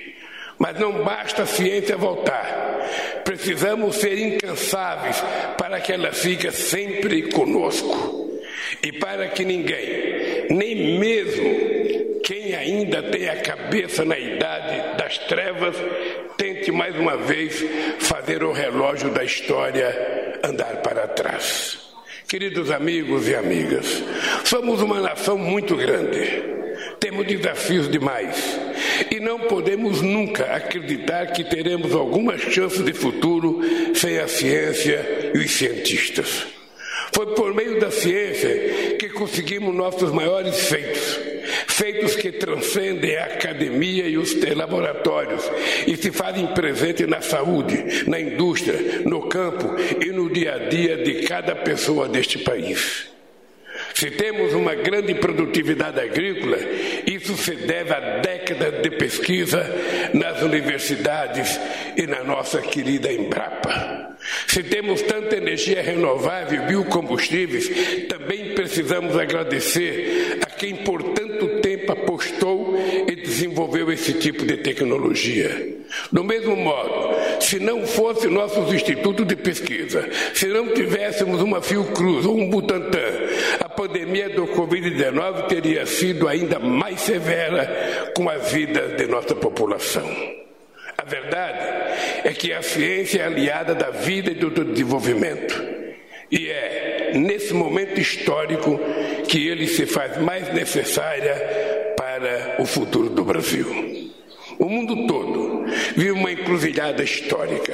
Mas 0.61 0.79
não 0.79 1.03
basta 1.03 1.45
a 1.45 1.47
ciência 1.47 1.97
voltar. 1.97 3.25
Precisamos 3.25 3.97
ser 3.97 4.19
incansáveis 4.19 5.17
para 5.57 5.81
que 5.81 5.91
ela 5.91 6.13
fique 6.13 6.53
sempre 6.53 7.31
conosco. 7.31 8.39
E 8.83 8.93
para 8.93 9.29
que 9.29 9.43
ninguém, 9.43 10.49
nem 10.51 10.99
mesmo 10.99 12.21
quem 12.23 12.55
ainda 12.55 13.03
tem 13.05 13.27
a 13.31 13.41
cabeça 13.41 14.05
na 14.05 14.19
idade 14.19 14.99
das 14.99 15.17
trevas, 15.17 15.75
tente 16.37 16.71
mais 16.71 16.95
uma 16.95 17.17
vez 17.17 17.65
fazer 17.99 18.45
o 18.45 18.53
relógio 18.53 19.09
da 19.11 19.25
história 19.25 20.39
andar 20.45 20.83
para 20.83 21.09
trás. 21.09 21.79
Queridos 22.29 22.71
amigos 22.71 23.27
e 23.29 23.35
amigas, 23.35 24.05
somos 24.45 24.83
uma 24.83 25.01
nação 25.01 25.39
muito 25.39 25.75
grande 25.75 26.60
temos 27.01 27.27
desafios 27.27 27.91
demais 27.91 28.37
e 29.11 29.19
não 29.19 29.41
podemos 29.41 30.03
nunca 30.03 30.45
acreditar 30.55 31.33
que 31.33 31.43
teremos 31.43 31.95
alguma 31.95 32.37
chance 32.37 32.83
de 32.83 32.93
futuro 32.93 33.61
sem 33.95 34.19
a 34.19 34.29
ciência 34.29 35.33
e 35.35 35.39
os 35.39 35.51
cientistas. 35.51 36.47
Foi 37.13 37.35
por 37.35 37.55
meio 37.55 37.81
da 37.81 37.91
ciência 37.91 38.97
que 38.99 39.09
conseguimos 39.09 39.75
nossos 39.75 40.13
maiores 40.13 40.69
feitos, 40.69 41.19
feitos 41.67 42.15
que 42.15 42.31
transcendem 42.31 43.17
a 43.17 43.25
academia 43.25 44.07
e 44.07 44.17
os 44.17 44.35
laboratórios 44.55 45.43
e 45.87 45.97
se 45.97 46.13
fazem 46.13 46.47
presente 46.49 47.07
na 47.07 47.21
saúde, 47.21 48.05
na 48.07 48.21
indústria, 48.21 49.03
no 49.05 49.23
campo 49.23 49.75
e 50.01 50.13
no 50.13 50.31
dia 50.31 50.55
a 50.55 50.59
dia 50.69 50.99
de 50.99 51.23
cada 51.23 51.57
pessoa 51.57 52.09
deste 52.09 52.39
país. 52.39 53.11
Se 53.95 54.11
temos 54.11 54.55
uma 54.55 54.75
grande 54.75 55.15
produtividade 55.15 56.01
agrícola, 56.01 56.57
isso 57.07 57.37
se 57.37 57.55
deve 57.55 57.93
a 57.93 58.19
décadas 58.21 58.83
de 58.83 58.91
pesquisa 58.91 59.65
nas 60.15 60.43
universidades 60.43 61.61
e 61.97 62.07
na 62.07 62.25
nossa 62.25 62.61
querida 62.61 63.13
Embrapa. 63.13 64.17
Se 64.47 64.63
temos 64.63 65.03
tanta 65.03 65.37
energia 65.37 65.83
renovável 65.83 66.63
e 66.63 66.67
biocombustíveis, 66.67 68.07
também 68.09 68.55
precisamos 68.55 69.17
agradecer 69.17 70.39
a 70.43 70.47
quem 70.47 70.77
por 70.77 71.03
tanto 71.15 71.61
tempo 71.61 71.93
apostou 71.93 72.60
desenvolveu 73.41 73.91
esse 73.91 74.13
tipo 74.13 74.45
de 74.45 74.59
tecnologia. 74.59 75.79
Do 76.13 76.23
mesmo 76.23 76.55
modo, 76.55 77.17
se 77.41 77.59
não 77.59 77.87
fosse 77.87 78.29
nossos 78.29 78.73
institutos 78.73 79.27
de 79.27 79.35
pesquisa, 79.35 80.09
se 80.35 80.47
não 80.47 80.69
tivéssemos 80.75 81.41
uma 81.41 81.63
Fiocruz 81.63 82.27
ou 82.27 82.37
um 82.37 82.51
Butantan, 82.51 82.99
a 83.59 83.69
pandemia 83.69 84.29
do 84.29 84.47
Covid-19 84.49 85.47
teria 85.49 85.87
sido 85.87 86.29
ainda 86.29 86.59
mais 86.59 87.01
severa 87.01 88.13
com 88.15 88.29
a 88.29 88.37
vida 88.37 88.89
de 88.89 89.07
nossa 89.07 89.35
população. 89.35 90.07
A 90.99 91.05
verdade 91.05 91.59
é 92.25 92.33
que 92.35 92.53
a 92.53 92.61
ciência 92.61 93.23
é 93.23 93.27
aliada 93.27 93.75
da 93.75 93.91
vida 93.91 94.31
e 94.31 94.35
do 94.35 94.51
desenvolvimento. 94.65 95.81
E 96.31 96.49
é 96.49 97.13
nesse 97.15 97.53
momento 97.55 98.01
histórico 98.01 98.79
que 99.27 99.49
ele 99.49 99.67
se 99.67 99.87
faz 99.87 100.19
mais 100.19 100.53
necessária 100.53 101.70
para 102.21 102.63
o 102.63 102.67
futuro 102.67 103.09
do 103.09 103.25
Brasil. 103.25 103.67
O 104.59 104.67
mundo 104.67 105.07
todo 105.07 105.65
vive 105.97 106.11
uma 106.11 106.31
encruzilhada 106.31 107.03
histórica. 107.03 107.73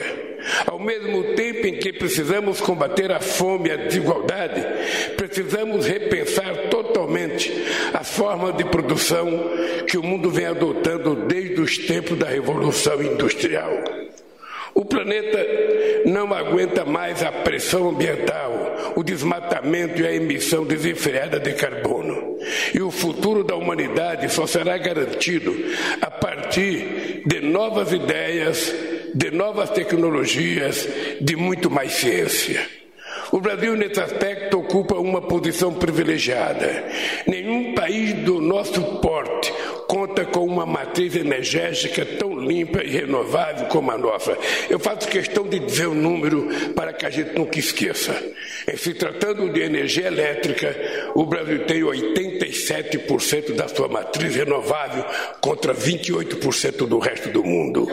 Ao 0.65 0.79
mesmo 0.79 1.35
tempo 1.35 1.67
em 1.67 1.75
que 1.75 1.93
precisamos 1.93 2.61
combater 2.61 3.11
a 3.11 3.19
fome 3.19 3.69
e 3.69 3.73
a 3.73 3.77
desigualdade, 3.77 4.65
precisamos 5.17 5.85
repensar 5.85 6.69
totalmente 6.71 7.53
as 7.93 8.09
formas 8.09 8.57
de 8.57 8.65
produção 8.65 9.27
que 9.89 9.99
o 9.99 10.03
mundo 10.03 10.31
vem 10.31 10.47
adotando 10.47 11.27
desde 11.27 11.61
os 11.61 11.79
tempos 11.79 12.17
da 12.17 12.27
Revolução 12.27 13.03
Industrial. 13.03 13.73
O 14.73 14.85
planeta 14.85 15.45
não 16.05 16.33
aguenta 16.33 16.85
mais 16.85 17.23
a 17.25 17.33
pressão 17.33 17.89
ambiental, 17.89 18.93
o 18.95 19.03
desmatamento 19.03 20.03
e 20.03 20.07
a 20.07 20.13
emissão 20.13 20.65
desenfreada 20.65 21.41
de 21.41 21.55
carbono. 21.55 21.96
E 22.75 22.81
o 22.81 22.91
futuro 22.91 23.45
da 23.45 23.57
humanidade 23.57 24.31
só 24.33 24.47
será 24.47 24.77
garantido 24.79 25.55
a 26.01 26.11
partir 26.11 27.23
de 27.27 27.41
novas 27.41 27.93
ideias, 27.93 28.75
de 29.15 29.31
novas 29.31 29.71
tecnologias, 29.71 30.89
de 31.21 31.37
muito 31.37 31.71
mais 31.71 31.93
ciência. 31.93 32.67
O 33.33 33.41
Brasil, 33.41 33.75
nesse 33.77 34.01
aspecto, 34.01 34.59
ocupa 34.59 34.95
uma 34.95 35.21
posição 35.21 35.75
privilegiada. 35.75 36.85
Nenhum 37.27 37.75
país 37.75 38.13
do 38.15 38.41
nosso 38.41 38.81
porte 39.01 39.53
conta 40.17 40.25
com 40.25 40.47
uma 40.47 40.65
matriz 40.65 41.15
energética 41.15 42.07
tão 42.07 42.39
limpa 42.39 42.83
e 42.83 42.89
renovável 42.89 43.67
como 43.67 43.91
a 43.91 43.99
nossa. 43.99 44.37
Eu 44.71 44.79
faço 44.79 45.09
questão 45.09 45.47
de 45.47 45.59
dizer 45.59 45.89
o 45.89 45.91
um 45.91 45.95
número 45.95 46.49
para 46.75 46.93
que 46.95 47.05
a 47.05 47.11
gente 47.11 47.37
nunca 47.37 47.59
esqueça. 47.59 48.15
Em 48.67 48.77
se 48.77 48.95
tratando 48.95 49.51
de 49.51 49.61
energia 49.61 50.07
elétrica, 50.07 50.75
o 51.15 51.27
Brasil 51.27 51.67
tem 51.67 51.83
87% 51.83 53.55
da 53.55 53.69
sua 53.69 53.89
matriz 53.89 54.35
renovável 54.35 55.05
contra 55.41 55.75
28% 55.75 56.87
do 56.87 56.99
resto 56.99 57.29
do 57.29 57.45
mundo. 57.45 57.87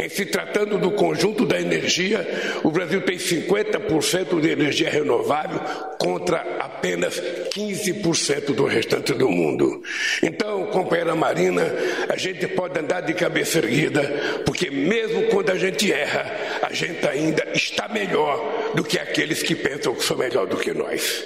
Em 0.00 0.08
se 0.08 0.26
tratando 0.26 0.78
do 0.78 0.92
conjunto 0.92 1.44
da 1.44 1.60
energia, 1.60 2.26
o 2.62 2.70
Brasil 2.70 3.00
tem 3.00 3.16
50% 3.16 4.40
de 4.40 4.48
energia 4.48 4.90
renovável 4.90 5.58
contra 5.98 6.38
apenas 6.60 7.20
15% 7.50 8.54
do 8.54 8.64
restante 8.64 9.12
do 9.14 9.28
mundo. 9.28 9.82
Então, 10.22 10.66
companheira 10.66 11.14
Marina, 11.14 11.63
a 12.08 12.16
gente 12.16 12.46
pode 12.48 12.78
andar 12.78 13.00
de 13.02 13.14
cabeça 13.14 13.58
erguida, 13.58 14.02
porque 14.44 14.70
mesmo 14.70 15.24
quando 15.24 15.50
a 15.50 15.56
gente 15.56 15.92
erra, 15.92 16.30
a 16.62 16.72
gente 16.72 17.06
ainda 17.06 17.46
está 17.54 17.88
melhor 17.88 18.72
do 18.74 18.84
que 18.84 18.98
aqueles 18.98 19.42
que 19.42 19.54
pensam 19.54 19.94
que 19.94 20.04
são 20.04 20.16
melhor 20.16 20.46
do 20.46 20.56
que 20.56 20.72
nós. 20.72 21.24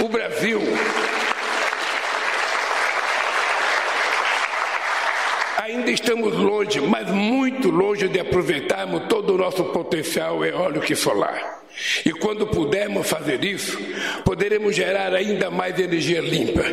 O 0.00 0.08
Brasil. 0.08 0.60
Ainda 5.68 5.90
estamos 5.90 6.34
longe, 6.34 6.80
mas 6.80 7.10
muito 7.10 7.68
longe 7.68 8.08
de 8.08 8.18
aproveitarmos 8.18 9.02
todo 9.06 9.34
o 9.34 9.36
nosso 9.36 9.64
potencial 9.64 10.42
eólico 10.42 10.90
e 10.90 10.96
solar. 10.96 11.62
E 12.06 12.10
quando 12.10 12.46
pudermos 12.46 13.06
fazer 13.06 13.44
isso, 13.44 13.78
poderemos 14.24 14.74
gerar 14.74 15.12
ainda 15.12 15.50
mais 15.50 15.78
energia 15.78 16.22
limpa, 16.22 16.64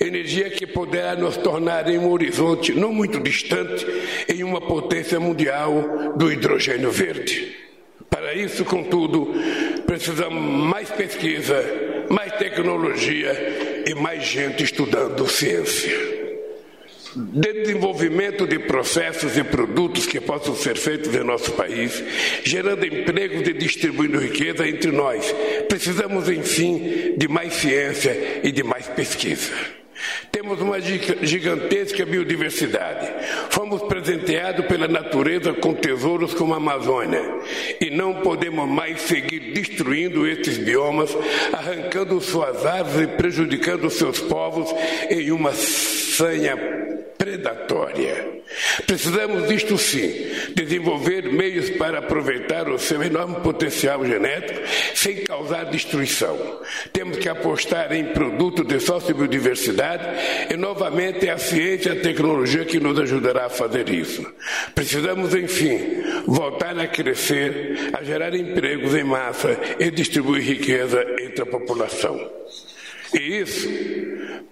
energia 0.00 0.50
que 0.50 0.68
poderá 0.68 1.16
nos 1.16 1.36
tornar 1.36 1.88
em 1.90 1.98
um 1.98 2.08
horizonte 2.08 2.72
não 2.72 2.92
muito 2.92 3.18
distante 3.18 3.84
em 4.28 4.44
uma 4.44 4.60
potência 4.60 5.18
mundial 5.18 6.14
do 6.16 6.30
hidrogênio 6.30 6.92
verde. 6.92 7.56
Para 8.08 8.34
isso, 8.34 8.64
contudo, 8.64 9.34
precisamos 9.84 10.40
mais 10.40 10.88
pesquisa, 10.90 11.60
mais 12.08 12.30
tecnologia 12.36 13.84
e 13.84 13.94
mais 13.96 14.24
gente 14.24 14.62
estudando 14.62 15.28
ciência 15.28 16.13
de 17.16 17.52
desenvolvimento 17.52 18.46
de 18.46 18.58
processos 18.58 19.36
e 19.36 19.44
produtos 19.44 20.06
que 20.06 20.20
possam 20.20 20.54
ser 20.54 20.76
feitos 20.76 21.14
em 21.14 21.24
nosso 21.24 21.52
país, 21.52 22.02
gerando 22.42 22.84
empregos 22.84 23.46
e 23.46 23.52
distribuindo 23.52 24.18
riqueza 24.18 24.68
entre 24.68 24.90
nós. 24.90 25.34
Precisamos, 25.68 26.28
enfim, 26.28 27.14
de 27.16 27.28
mais 27.28 27.54
ciência 27.54 28.40
e 28.42 28.50
de 28.50 28.62
mais 28.62 28.86
pesquisa. 28.88 29.52
Temos 30.30 30.60
uma 30.60 30.78
gigantesca 30.80 32.04
biodiversidade. 32.04 33.08
Fomos 33.50 33.82
presenteados 33.82 34.66
pela 34.66 34.88
natureza 34.88 35.52
com 35.54 35.72
tesouros 35.72 36.34
como 36.34 36.52
a 36.52 36.56
Amazônia. 36.56 37.22
E 37.80 37.90
não 37.90 38.14
podemos 38.14 38.68
mais 38.68 39.00
seguir 39.02 39.52
destruindo 39.52 40.26
estes 40.26 40.58
biomas, 40.58 41.16
arrancando 41.52 42.20
suas 42.20 42.66
árvores 42.66 43.08
e 43.08 43.16
prejudicando 43.16 43.88
seus 43.88 44.20
povos 44.20 44.68
em 45.08 45.30
uma 45.30 45.52
sanha 45.52 46.56
predatória. 47.24 48.42
Precisamos 48.86 49.48
disto 49.48 49.78
sim, 49.78 50.12
desenvolver 50.54 51.32
meios 51.32 51.70
para 51.70 51.98
aproveitar 52.00 52.68
o 52.68 52.78
seu 52.78 53.02
enorme 53.02 53.36
potencial 53.36 54.04
genético 54.04 54.60
sem 54.94 55.24
causar 55.24 55.64
destruição. 55.64 56.60
Temos 56.92 57.16
que 57.16 57.28
apostar 57.28 57.92
em 57.92 58.04
produtos 58.12 58.66
de 58.66 58.78
sociobiodiversidade 58.78 60.04
e 60.52 60.56
novamente 60.56 61.26
é 61.26 61.32
a 61.32 61.38
ciência 61.38 61.94
e 61.94 61.98
a 61.98 62.02
tecnologia 62.02 62.66
que 62.66 62.78
nos 62.78 62.98
ajudará 62.98 63.46
a 63.46 63.50
fazer 63.50 63.88
isso. 63.88 64.24
Precisamos, 64.74 65.34
enfim, 65.34 66.02
voltar 66.26 66.78
a 66.78 66.86
crescer, 66.86 67.90
a 67.94 68.04
gerar 68.04 68.34
empregos 68.34 68.94
em 68.94 69.04
massa 69.04 69.58
e 69.78 69.90
distribuir 69.90 70.44
riqueza 70.44 71.02
entre 71.22 71.42
a 71.42 71.46
população. 71.46 72.20
E 73.14 73.40
isso. 73.40 73.68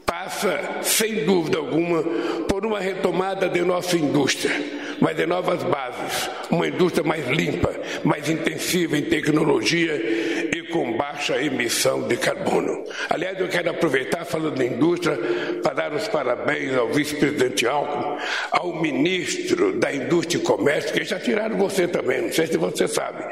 Passa, 0.07 0.61
sem 0.83 1.25
dúvida 1.25 1.59
alguma, 1.59 2.03
por 2.49 2.65
uma 2.65 2.81
retomada 2.81 3.49
de 3.49 3.61
nossa 3.63 3.97
indústria, 3.97 4.53
mas 5.01 5.17
de 5.17 5.27
novas 5.27 5.63
bases, 5.63 6.31
uma 6.51 6.67
indústria 6.69 7.05
mais 7.05 7.29
limpa, 7.29 7.75
mais 8.05 8.29
intensiva 8.29 8.97
em 8.97 9.03
tecnologia 9.03 10.42
com 10.73 10.97
baixa 10.97 11.41
emissão 11.41 12.09
de 12.09 12.17
carbono. 12.17 12.85
Aliás, 13.09 13.39
eu 13.39 13.47
quero 13.47 13.71
aproveitar, 13.71 14.25
falando 14.25 14.57
da 14.57 14.65
indústria, 14.65 15.17
para 15.63 15.75
dar 15.75 15.93
os 15.93 16.09
parabéns 16.09 16.75
ao 16.75 16.89
vice-presidente 16.89 17.67
Alckmin, 17.67 18.17
ao 18.51 18.81
ministro 18.81 19.79
da 19.79 19.93
Indústria 19.93 20.41
e 20.41 20.43
Comércio, 20.43 20.93
que 20.93 21.05
já 21.05 21.21
tiraram 21.21 21.57
você 21.57 21.87
também, 21.87 22.23
não 22.23 22.33
sei 22.33 22.47
se 22.47 22.57
você 22.57 22.89
sabe, 22.89 23.23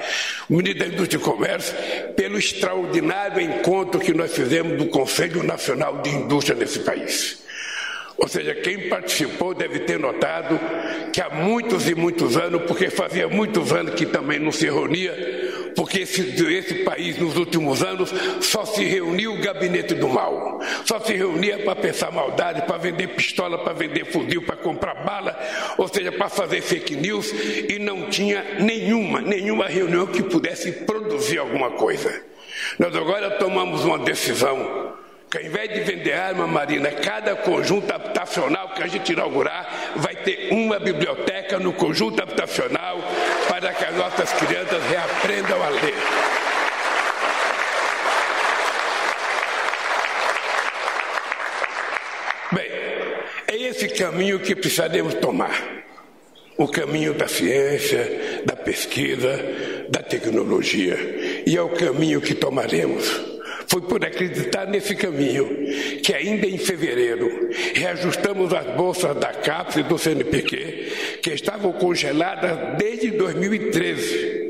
o 0.49 0.57
ministro 0.57 0.87
da 0.87 0.95
Indústria 0.95 1.19
e 1.19 1.23
Comércio, 1.23 1.75
pelo 2.15 2.39
extraordinário 2.39 3.41
encontro 3.41 4.01
que 4.01 4.13
nós 4.13 4.33
fizemos 4.33 4.77
do 4.77 4.87
Conselho 4.87 5.43
Nacional 5.43 6.03
de 6.03 6.11
Indústria 6.11 6.57
nesse 6.57 6.81
país. 6.81 7.41
Ou 8.21 8.29
seja, 8.29 8.55
quem 8.55 8.91
participou 8.91 9.55
deve 9.55 9.79
ter 9.81 9.99
notado 9.99 10.61
que 11.11 11.23
há 11.23 11.31
muitos 11.31 11.89
e 11.89 11.95
muitos 11.95 12.37
anos, 12.37 12.63
porque 12.67 12.91
fazia 12.91 13.27
muitos 13.27 13.73
anos 13.73 13.95
que 13.95 14.05
também 14.05 14.39
não 14.39 14.53
se 14.53 14.67
reunia, 14.67 15.40
porque 15.75 16.01
esse, 16.01 16.23
esse 16.53 16.75
país 16.77 17.19
nos 17.19 17.37
últimos 17.37 17.83
anos 17.83 18.13
só 18.41 18.65
se 18.65 18.85
reunia 18.85 19.31
o 19.31 19.41
gabinete 19.41 19.95
do 19.95 20.09
mal, 20.09 20.61
só 20.85 21.01
se 21.01 21.15
reunia 21.15 21.59
para 21.59 21.77
pensar 21.77 22.11
maldade, 22.11 22.63
para 22.63 22.79
vender 22.79 23.09
pistola, 23.09 23.59
para 23.59 23.73
vender 23.73 24.07
fuzil, 24.07 24.43
para 24.43 24.57
comprar 24.57 24.95
bala, 25.05 25.39
ou 25.79 25.89
seja, 25.89 26.13
para 26.13 26.29
fazer 26.29 26.61
fake 26.61 26.97
news, 26.97 27.33
e 27.69 27.79
não 27.79 28.09
tinha 28.09 28.45
nenhuma, 28.61 29.21
nenhuma 29.21 29.67
reunião 29.67 30.07
que 30.07 30.23
pudesse 30.23 30.73
produzir 30.73 31.39
alguma 31.39 31.71
coisa. 31.73 32.23
Nós 32.79 32.95
agora 32.95 33.31
tomamos 33.33 33.85
uma 33.85 33.99
decisão 33.99 34.99
que 35.31 35.39
ao 35.39 35.45
invés 35.45 35.73
de 35.73 35.81
vender 35.81 36.13
arma 36.13 36.45
marina, 36.45 36.91
cada 36.91 37.37
conjunto 37.37 37.93
habitacional 37.93 38.71
que 38.71 38.83
a 38.83 38.89
gente 38.89 39.13
inaugurar 39.13 39.93
vai 39.95 40.17
ter 40.17 40.49
uma 40.53 40.81
biblioteca 40.81 41.57
no 41.57 41.73
conjunto 41.73 42.21
habitacional 42.21 42.99
para 43.61 43.75
que 43.75 43.85
as 43.85 43.95
nossas 43.95 44.33
crianças 44.33 44.83
reaprendam 44.85 45.63
a 45.63 45.69
ler. 45.69 45.95
Bem, 52.53 52.71
é 53.47 53.57
esse 53.69 53.89
caminho 53.89 54.41
que 54.41 54.57
precisaremos 54.57 55.13
tomar 55.15 55.85
o 56.57 56.67
caminho 56.67 57.13
da 57.13 57.29
ciência, 57.29 58.43
da 58.47 58.57
pesquisa, 58.57 59.39
da 59.91 60.03
tecnologia. 60.03 60.97
E 61.47 61.55
é 61.55 61.61
o 61.61 61.69
caminho 61.69 62.21
que 62.21 62.35
tomaremos. 62.35 63.09
Foi 63.67 63.83
por 63.83 64.05
acreditar 64.05 64.67
nesse 64.67 64.95
caminho 64.95 65.47
que, 66.03 66.15
ainda 66.15 66.47
em 66.47 66.57
fevereiro, 66.57 67.51
reajustamos 67.75 68.53
as 68.55 68.67
bolsas 68.75 69.15
da 69.17 69.29
CAPES 69.29 69.77
e 69.77 69.83
do 69.83 69.99
CNPq 69.99 70.80
que 71.23 71.31
estavam 71.31 71.73
congeladas 71.73 72.79
desde 72.79 73.11
2013 73.11 74.41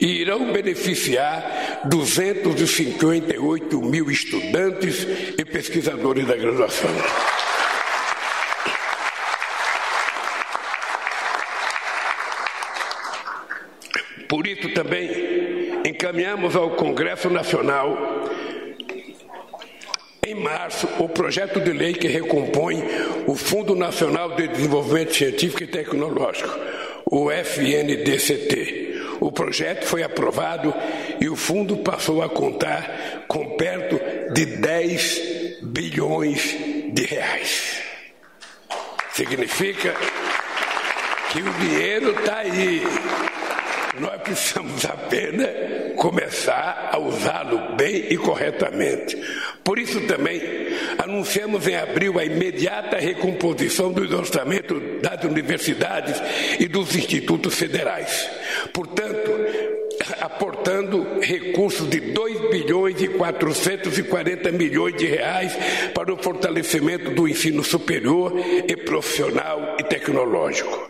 e 0.00 0.06
irão 0.06 0.52
beneficiar 0.52 1.82
258 1.84 3.82
mil 3.82 4.10
estudantes 4.10 5.06
e 5.38 5.44
pesquisadores 5.44 6.26
da 6.26 6.36
graduação. 6.36 6.90
Por 14.28 14.46
isso 14.46 14.72
também 14.72 15.82
encaminhamos 15.84 16.54
ao 16.54 16.70
Congresso 16.70 17.28
Nacional 17.28 18.19
em 20.30 20.34
março 20.34 20.88
o 21.00 21.08
projeto 21.08 21.60
de 21.60 21.72
lei 21.72 21.92
que 21.92 22.06
recompõe 22.06 22.84
o 23.26 23.34
Fundo 23.34 23.74
Nacional 23.74 24.36
de 24.36 24.46
Desenvolvimento 24.46 25.14
Científico 25.14 25.64
e 25.64 25.66
Tecnológico, 25.66 26.56
o 27.06 27.30
FNDCT. 27.32 29.16
O 29.20 29.32
projeto 29.32 29.84
foi 29.84 30.02
aprovado 30.04 30.72
e 31.20 31.28
o 31.28 31.36
fundo 31.36 31.78
passou 31.78 32.22
a 32.22 32.28
contar 32.28 33.24
com 33.26 33.56
perto 33.56 34.00
de 34.32 34.46
10 34.46 35.58
bilhões 35.62 36.56
de 36.92 37.04
reais. 37.04 37.82
Significa 39.12 39.94
que 41.32 41.42
o 41.42 41.52
dinheiro 41.54 42.12
está 42.18 42.38
aí. 42.38 42.82
Nós 43.98 44.22
precisamos 44.22 44.84
apenas 44.84 45.50
começar 45.96 46.88
a 46.92 46.98
usá-lo 46.98 47.76
bem 47.76 48.06
e 48.08 48.16
corretamente. 48.16 49.18
Por 49.64 49.78
isso 49.78 50.00
também 50.02 50.40
anunciamos 50.98 51.66
em 51.66 51.76
abril 51.76 52.18
a 52.18 52.24
imediata 52.24 52.98
recomposição 52.98 53.92
dos 53.92 54.10
orçamentos 54.12 54.80
das 55.00 55.22
universidades 55.24 56.20
e 56.58 56.66
dos 56.66 56.94
institutos 56.96 57.54
federais. 57.54 58.28
Portanto, 58.72 59.30
aportando 60.20 61.20
recursos 61.20 61.88
de 61.88 62.00
2 62.00 62.50
bilhões 62.50 63.00
e 63.02 63.08
440 63.08 64.50
milhões 64.52 64.96
de 64.96 65.06
reais 65.06 65.56
para 65.94 66.12
o 66.12 66.22
fortalecimento 66.22 67.10
do 67.10 67.28
ensino 67.28 67.62
superior 67.62 68.32
e 68.66 68.76
profissional 68.76 69.76
e 69.78 69.84
tecnológico. 69.84 70.89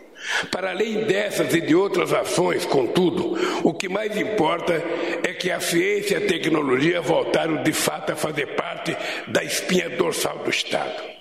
Para 0.50 0.70
além 0.70 1.04
dessas 1.04 1.54
e 1.54 1.61
de 1.61 1.74
outras 1.74 2.12
ações, 2.12 2.64
contudo, 2.66 3.38
o 3.62 3.72
que 3.72 3.88
mais 3.88 4.16
importa 4.16 4.83
é 5.22 5.33
que 5.33 5.50
a 5.50 5.61
ciência 5.61 6.18
e 6.18 6.24
a 6.24 6.26
tecnologia 6.26 7.00
voltaram 7.00 7.62
de 7.62 7.72
fato 7.72 8.12
a 8.12 8.16
fazer 8.16 8.54
parte 8.54 8.96
da 9.28 9.42
espinha 9.42 9.88
dorsal 9.90 10.38
do 10.38 10.50
Estado 10.50 11.19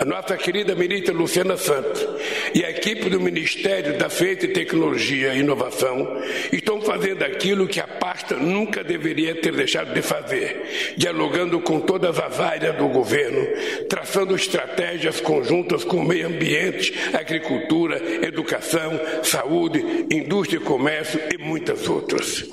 a 0.00 0.04
nossa 0.06 0.34
querida 0.34 0.74
ministra 0.74 1.12
Luciana 1.12 1.58
Santos 1.58 2.08
e 2.54 2.64
a 2.64 2.70
equipe 2.70 3.10
do 3.10 3.20
Ministério 3.20 3.98
da 3.98 4.08
Ciência 4.08 4.50
Tecnologia 4.50 5.34
e 5.34 5.40
Inovação 5.40 6.22
estão 6.50 6.80
fazendo 6.80 7.22
aquilo 7.22 7.68
que 7.68 7.80
a 7.80 7.86
pasta 7.86 8.34
nunca 8.34 8.82
deveria 8.82 9.34
ter 9.34 9.54
deixado 9.54 9.92
de 9.92 10.00
fazer, 10.00 10.94
dialogando 10.96 11.60
com 11.60 11.80
todas 11.80 12.18
as 12.18 12.40
áreas 12.40 12.76
do 12.76 12.88
governo, 12.88 13.46
traçando 13.90 14.34
estratégias 14.34 15.20
conjuntas 15.20 15.84
com 15.84 15.98
o 15.98 16.04
meio 16.08 16.28
ambiente, 16.28 16.94
agricultura, 17.12 18.00
educação, 18.24 18.98
saúde, 19.22 19.84
indústria 20.10 20.56
e 20.56 20.64
comércio 20.64 21.20
e 21.30 21.36
muitas 21.36 21.86
outras. 21.86 22.48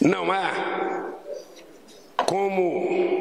Não 0.00 0.30
há 0.30 1.18
como 2.16 3.11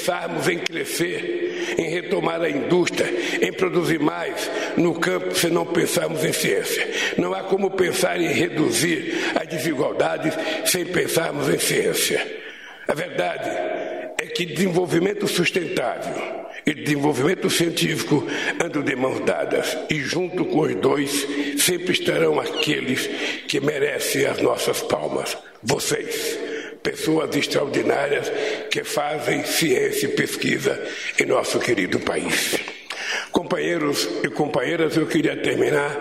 pensarmos 0.00 0.48
em 0.48 0.58
crescer, 0.58 1.76
em 1.76 1.90
retomar 1.90 2.40
a 2.40 2.48
indústria, 2.48 3.12
em 3.42 3.52
produzir 3.52 4.00
mais 4.00 4.50
no 4.76 4.94
campo 4.94 5.34
se 5.34 5.48
não 5.48 5.66
pensarmos 5.66 6.24
em 6.24 6.32
ciência. 6.32 6.88
Não 7.18 7.34
há 7.34 7.42
como 7.42 7.70
pensar 7.70 8.18
em 8.18 8.32
reduzir 8.32 9.14
as 9.38 9.46
desigualdades 9.46 10.32
sem 10.64 10.86
pensarmos 10.86 11.48
em 11.48 11.58
ciência. 11.58 12.26
A 12.88 12.94
verdade 12.94 13.50
é 14.18 14.26
que 14.26 14.46
desenvolvimento 14.46 15.28
sustentável 15.28 16.40
e 16.66 16.74
desenvolvimento 16.74 17.50
científico 17.50 18.26
andam 18.62 18.82
de 18.82 18.96
mãos 18.96 19.20
dadas 19.20 19.76
e 19.90 19.96
junto 20.00 20.46
com 20.46 20.60
os 20.60 20.74
dois 20.76 21.26
sempre 21.58 21.92
estarão 21.92 22.40
aqueles 22.40 23.06
que 23.46 23.60
merecem 23.60 24.24
as 24.24 24.40
nossas 24.40 24.82
palmas, 24.82 25.36
vocês 25.62 26.49
pessoas 26.82 27.34
extraordinárias 27.36 28.30
que 28.70 28.82
fazem 28.84 29.44
ciência 29.44 30.06
e 30.06 30.12
pesquisa 30.12 30.80
em 31.18 31.26
nosso 31.26 31.58
querido 31.58 32.00
país. 32.00 32.56
Companheiros 33.32 34.08
e 34.22 34.28
companheiras, 34.28 34.96
eu 34.96 35.06
queria 35.06 35.36
terminar 35.36 35.98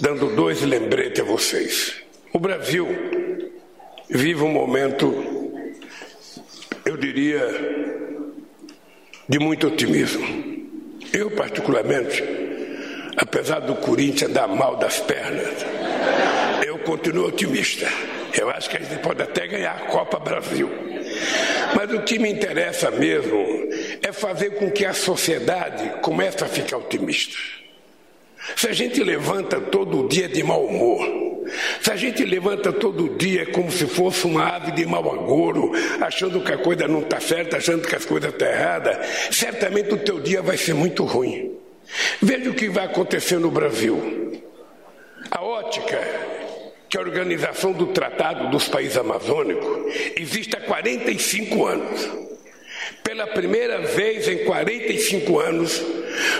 dando 0.00 0.34
dois 0.34 0.62
lembretes 0.62 1.20
a 1.20 1.24
vocês. 1.24 1.94
O 2.32 2.38
Brasil 2.38 2.88
vive 4.08 4.42
um 4.42 4.52
momento, 4.52 5.14
eu 6.84 6.96
diria, 6.96 7.40
de 9.28 9.38
muito 9.38 9.66
otimismo. 9.68 10.42
Eu, 11.12 11.30
particularmente, 11.30 12.22
apesar 13.16 13.60
do 13.60 13.76
Corinthians 13.76 14.32
dar 14.32 14.48
mal 14.48 14.76
das 14.76 14.98
pernas, 15.00 15.64
eu 16.66 16.78
continuo 16.78 17.28
otimista. 17.28 17.86
Eu 18.38 18.50
acho 18.50 18.70
que 18.70 18.76
a 18.76 18.80
gente 18.80 18.98
pode 19.00 19.22
até 19.22 19.46
ganhar 19.46 19.72
a 19.72 19.86
Copa 19.86 20.18
Brasil. 20.18 20.70
Mas 21.74 21.92
o 21.92 22.02
que 22.02 22.18
me 22.18 22.30
interessa 22.30 22.90
mesmo 22.90 23.68
é 24.02 24.12
fazer 24.12 24.50
com 24.52 24.70
que 24.70 24.84
a 24.84 24.94
sociedade 24.94 26.00
comece 26.00 26.42
a 26.42 26.48
ficar 26.48 26.78
otimista. 26.78 27.36
Se 28.56 28.68
a 28.68 28.72
gente 28.72 29.02
levanta 29.02 29.60
todo 29.60 30.08
dia 30.08 30.28
de 30.28 30.42
mau 30.42 30.64
humor, 30.64 31.00
se 31.80 31.90
a 31.90 31.96
gente 31.96 32.24
levanta 32.24 32.72
todo 32.72 33.16
dia 33.16 33.46
como 33.46 33.70
se 33.70 33.86
fosse 33.86 34.26
uma 34.26 34.56
ave 34.56 34.72
de 34.72 34.86
mau 34.86 35.12
agouro, 35.12 35.72
achando 36.00 36.40
que 36.40 36.52
a 36.52 36.58
coisa 36.58 36.88
não 36.88 37.00
está 37.00 37.20
certa, 37.20 37.58
achando 37.58 37.86
que 37.86 37.94
as 37.94 38.04
coisas 38.04 38.32
estão 38.32 38.48
erradas, 38.48 39.06
certamente 39.30 39.92
o 39.94 39.98
teu 39.98 40.20
dia 40.20 40.42
vai 40.42 40.56
ser 40.56 40.74
muito 40.74 41.04
ruim. 41.04 41.56
Veja 42.20 42.50
o 42.50 42.54
que 42.54 42.68
vai 42.68 42.86
acontecer 42.86 43.38
no 43.38 43.50
Brasil. 43.50 44.40
A 45.30 45.42
ótica 45.42 45.98
que 46.92 46.98
a 46.98 47.00
organização 47.00 47.72
do 47.72 47.86
Tratado 47.86 48.50
dos 48.50 48.68
Países 48.68 48.98
Amazônicos 48.98 49.94
existe 50.14 50.54
há 50.54 50.60
45 50.60 51.64
anos. 51.64 52.06
Pela 53.02 53.26
primeira 53.28 53.78
vez 53.78 54.28
em 54.28 54.44
45 54.44 55.40
anos, 55.40 55.82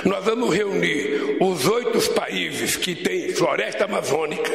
nós 0.05 0.23
vamos 0.23 0.55
reunir 0.55 1.39
os 1.41 1.67
oito 1.67 1.99
países 2.13 2.77
que 2.77 2.95
têm 2.95 3.33
floresta 3.33 3.87
amazônica. 3.87 4.53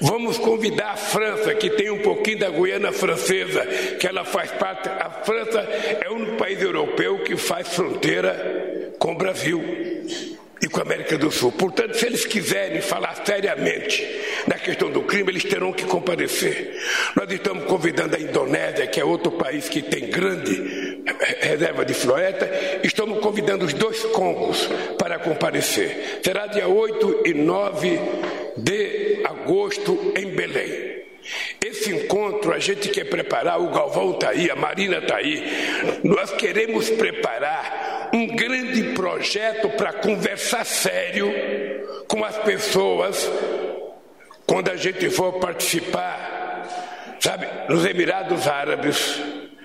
Vamos 0.00 0.38
convidar 0.38 0.92
a 0.92 0.96
França, 0.96 1.52
que 1.52 1.70
tem 1.70 1.90
um 1.90 1.98
pouquinho 1.98 2.38
da 2.38 2.50
Guiana 2.50 2.92
Francesa, 2.92 3.66
que 3.98 4.06
ela 4.06 4.24
faz 4.24 4.52
parte. 4.52 4.88
A 4.88 5.10
França 5.10 5.58
é 6.00 6.08
único 6.10 6.36
país 6.36 6.62
europeu 6.62 7.24
que 7.24 7.36
faz 7.36 7.74
fronteira 7.74 8.92
com 9.00 9.10
o 9.10 9.16
Brasil 9.16 9.60
e 10.62 10.68
com 10.68 10.78
a 10.78 10.82
América 10.82 11.18
do 11.18 11.30
Sul. 11.30 11.50
Portanto, 11.50 11.96
se 11.96 12.06
eles 12.06 12.24
quiserem 12.24 12.80
falar 12.80 13.22
seriamente 13.26 14.06
na 14.46 14.56
questão 14.56 14.90
do 14.90 15.02
crime, 15.02 15.32
eles 15.32 15.42
terão 15.42 15.72
que 15.72 15.84
comparecer. 15.84 16.76
Nós 17.16 17.30
estamos 17.30 17.64
convidando 17.64 18.14
a 18.14 18.20
Indonésia, 18.20 18.86
que 18.86 19.00
é 19.00 19.04
outro 19.04 19.32
país 19.32 19.68
que 19.68 19.82
tem 19.82 20.08
grande 20.08 21.02
reserva 21.40 21.84
de 21.84 21.94
floresta, 21.94 22.48
estamos 22.84 23.18
convidando 23.18 23.64
os 23.64 23.74
dois 23.74 24.04
Congos 24.06 24.68
para 24.98 25.18
comparecer. 25.18 26.20
Será 26.22 26.46
dia 26.46 26.68
8 26.68 27.22
e 27.26 27.34
9 27.34 28.00
de 28.56 29.20
agosto 29.24 30.12
em 30.16 30.26
Belém. 30.26 30.92
Esse 31.64 31.90
encontro 31.90 32.52
a 32.52 32.58
gente 32.58 32.88
quer 32.88 33.04
preparar, 33.04 33.60
o 33.60 33.70
Galvão 33.70 34.12
está 34.12 34.30
aí, 34.30 34.50
a 34.50 34.56
Marina 34.56 34.98
está 34.98 35.16
aí. 35.16 35.42
Nós 36.02 36.32
queremos 36.32 36.90
preparar 36.90 37.81
um 38.12 38.26
grande 38.26 38.94
projeto 38.94 39.70
para 39.70 39.92
conversar 39.92 40.64
sério 40.64 41.32
com 42.06 42.24
as 42.24 42.36
pessoas 42.38 43.30
quando 44.46 44.70
a 44.70 44.76
gente 44.76 45.08
for 45.08 45.34
participar, 45.34 47.16
sabe, 47.18 47.46
nos 47.68 47.86
Emirados 47.86 48.46
Árabes, 48.46 49.18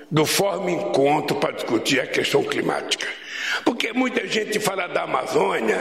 do 0.10 0.26
Fórum 0.26 0.70
Encontro 0.70 1.36
para 1.38 1.52
discutir 1.52 2.00
a 2.00 2.08
questão 2.08 2.42
climática. 2.44 3.06
Porque 3.66 3.92
muita 3.92 4.26
gente 4.28 4.60
fala 4.60 4.88
da 4.88 5.04
Amazônia, 5.04 5.78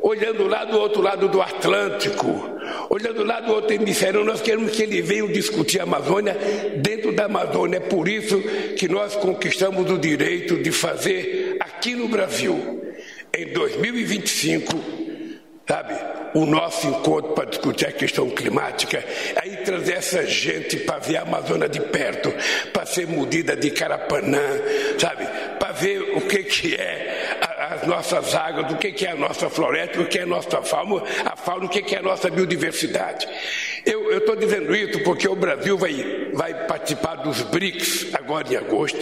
olhando 0.00 0.46
lá 0.46 0.64
do 0.64 0.78
outro 0.78 1.02
lado 1.02 1.28
do 1.28 1.42
Atlântico, 1.42 2.58
olhando 2.88 3.24
lá 3.24 3.40
do 3.40 3.52
outro 3.52 3.74
hemisfério, 3.74 4.24
nós 4.24 4.40
queremos 4.40 4.72
que 4.72 4.82
ele 4.82 5.02
venha 5.02 5.26
discutir 5.28 5.80
a 5.80 5.82
Amazônia 5.82 6.36
dentro 6.76 7.12
da 7.12 7.26
Amazônia. 7.26 7.78
É 7.78 7.80
por 7.80 8.08
isso 8.08 8.40
que 8.78 8.88
nós 8.88 9.14
conquistamos 9.16 9.90
o 9.90 9.98
direito 9.98 10.56
de 10.56 10.72
fazer 10.72 11.58
aqui 11.78 11.94
no 11.94 12.08
Brasil, 12.08 12.82
em 13.32 13.52
2025, 13.52 14.82
sabe, 15.66 15.94
o 16.34 16.44
nosso 16.44 16.88
encontro 16.88 17.34
para 17.34 17.44
discutir 17.44 17.86
a 17.86 17.92
questão 17.92 18.28
climática, 18.30 19.04
aí 19.40 19.58
trazer 19.58 19.92
essa 19.92 20.26
gente 20.26 20.78
para 20.78 20.98
ver 20.98 21.18
a 21.18 21.22
Amazônia 21.22 21.68
de 21.68 21.80
perto, 21.80 22.34
para 22.72 22.84
ser 22.84 23.06
mudida 23.06 23.54
de 23.54 23.70
Carapanã, 23.70 24.40
sabe, 24.98 25.24
para 25.60 25.72
ver 25.72 26.16
o 26.16 26.22
que, 26.22 26.42
que 26.42 26.74
é 26.74 27.36
as 27.70 27.86
nossas 27.86 28.34
águas, 28.34 28.72
o 28.72 28.76
que, 28.76 28.90
que 28.90 29.06
é 29.06 29.12
a 29.12 29.16
nossa 29.16 29.48
floresta, 29.48 30.00
o 30.00 30.06
que 30.06 30.18
é 30.18 30.22
a 30.22 30.26
nossa 30.26 30.60
fauna, 30.62 31.04
a 31.24 31.36
fauna, 31.36 31.66
o 31.66 31.68
que, 31.68 31.82
que 31.82 31.94
é 31.94 31.98
a 31.98 32.02
nossa 32.02 32.28
biodiversidade. 32.28 33.28
Eu 33.86 34.18
estou 34.18 34.34
dizendo 34.34 34.74
isso 34.74 34.98
porque 35.04 35.28
o 35.28 35.36
Brasil 35.36 35.78
vai, 35.78 36.30
vai 36.32 36.66
participar 36.66 37.16
dos 37.16 37.42
BRICS 37.42 38.14
agora 38.14 38.52
em 38.52 38.56
agosto. 38.56 38.98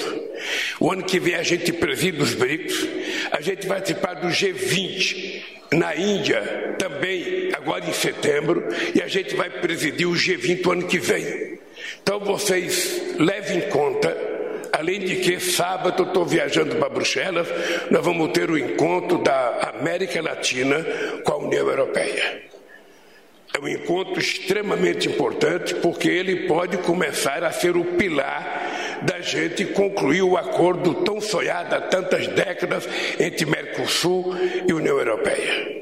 O 0.78 0.92
ano 0.92 1.02
que 1.02 1.18
vem 1.18 1.34
a 1.34 1.42
gente 1.42 1.72
preside 1.72 2.22
os 2.22 2.34
BRICS. 2.34 2.86
A 3.32 3.40
gente 3.40 3.66
vai 3.66 3.78
participar 3.78 4.14
do 4.14 4.28
G20 4.28 5.42
na 5.72 5.96
Índia 5.96 6.76
também 6.78 7.50
agora 7.54 7.84
em 7.84 7.92
setembro. 7.92 8.64
E 8.94 9.02
a 9.02 9.08
gente 9.08 9.34
vai 9.34 9.50
presidir 9.50 10.06
o 10.06 10.12
G20 10.12 10.66
o 10.66 10.72
ano 10.72 10.86
que 10.86 10.98
vem. 10.98 11.58
Então 12.02 12.20
vocês 12.20 13.16
levem 13.18 13.58
em 13.58 13.68
conta 13.68 14.36
Além 14.78 15.00
de 15.00 15.16
que, 15.16 15.40
sábado, 15.40 16.02
eu 16.02 16.08
estou 16.08 16.26
viajando 16.26 16.76
para 16.76 16.90
Bruxelas, 16.90 17.48
nós 17.90 18.04
vamos 18.04 18.30
ter 18.32 18.50
o 18.50 18.58
encontro 18.58 19.16
da 19.16 19.72
América 19.74 20.20
Latina 20.20 20.84
com 21.24 21.32
a 21.32 21.36
União 21.38 21.66
Europeia. 21.66 22.42
É 23.54 23.58
um 23.58 23.66
encontro 23.66 24.20
extremamente 24.20 25.08
importante 25.08 25.74
porque 25.76 26.08
ele 26.08 26.46
pode 26.46 26.76
começar 26.78 27.42
a 27.42 27.50
ser 27.50 27.74
o 27.74 27.84
pilar 27.96 28.75
da 29.06 29.20
gente 29.20 29.64
concluir 29.64 30.22
o 30.22 30.36
acordo 30.36 30.94
tão 31.04 31.20
sonhado 31.20 31.74
há 31.74 31.80
tantas 31.80 32.26
décadas 32.26 32.88
entre 33.18 33.46
Mercosul 33.46 34.34
e 34.68 34.72
União 34.72 34.98
Europeia. 34.98 35.76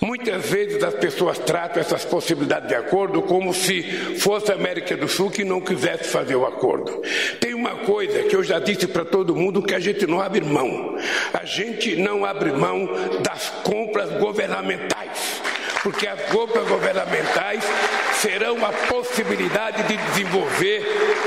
Muitas 0.00 0.48
vezes 0.48 0.82
as 0.82 0.94
pessoas 0.94 1.38
tratam 1.38 1.80
essas 1.80 2.04
possibilidades 2.04 2.68
de 2.68 2.74
acordo 2.74 3.22
como 3.22 3.54
se 3.54 3.82
fosse 4.18 4.50
a 4.50 4.54
América 4.56 4.96
do 4.96 5.06
Sul 5.06 5.30
que 5.30 5.44
não 5.44 5.60
quisesse 5.60 6.04
fazer 6.04 6.34
o 6.34 6.44
acordo. 6.44 7.02
Tem 7.38 7.54
uma 7.54 7.76
coisa 7.76 8.24
que 8.24 8.34
eu 8.34 8.42
já 8.42 8.58
disse 8.58 8.88
para 8.88 9.04
todo 9.04 9.36
mundo 9.36 9.62
que 9.62 9.74
a 9.74 9.78
gente 9.78 10.04
não 10.06 10.20
abre 10.20 10.40
mão. 10.40 10.96
A 11.32 11.44
gente 11.44 11.94
não 11.94 12.24
abre 12.24 12.50
mão 12.50 12.88
das 13.22 13.48
compras 13.62 14.10
governamentais 14.18 15.51
porque 15.82 16.06
as 16.06 16.20
compras 16.30 16.66
governamentais 16.68 17.64
serão 18.14 18.64
a 18.64 18.72
possibilidade 18.72 19.82
de 19.82 19.96
desenvolver 19.96 20.82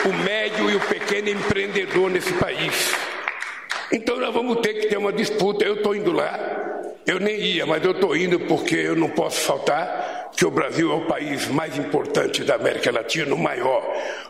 o 0.06 0.13
médio 0.24 0.70
e 0.70 0.76
o 0.76 0.80
pequeno 0.80 1.30
empreendedor 1.30 2.10
nesse 2.10 2.34
país. 2.34 2.94
Então 3.91 4.18
nós 4.18 4.34
vamos 4.34 4.62
ter 4.62 4.74
que 4.76 4.88
ter 4.88 4.98
uma 4.98 5.12
disputa. 5.12 5.65
Eu 5.65 5.76
estou 5.76 5.96
indo 5.96 6.12
lá, 6.12 6.39
eu 7.06 7.20
nem 7.20 7.36
ia, 7.39 7.65
mas 7.65 7.84
eu 7.84 7.91
estou 7.91 8.15
indo 8.15 8.39
porque 8.39 8.76
eu 8.76 8.96
não 8.96 9.10
posso 9.10 9.41
faltar 9.41 10.14
que 10.36 10.45
o 10.45 10.52
Brasil 10.52 10.91
é 10.91 10.95
o 10.95 11.06
país 11.06 11.48
mais 11.48 11.78
importante 11.78 12.43
da 12.43 12.56
América 12.56 12.91
Latina, 12.91 13.34
o 13.34 13.38
maior. 13.38 13.84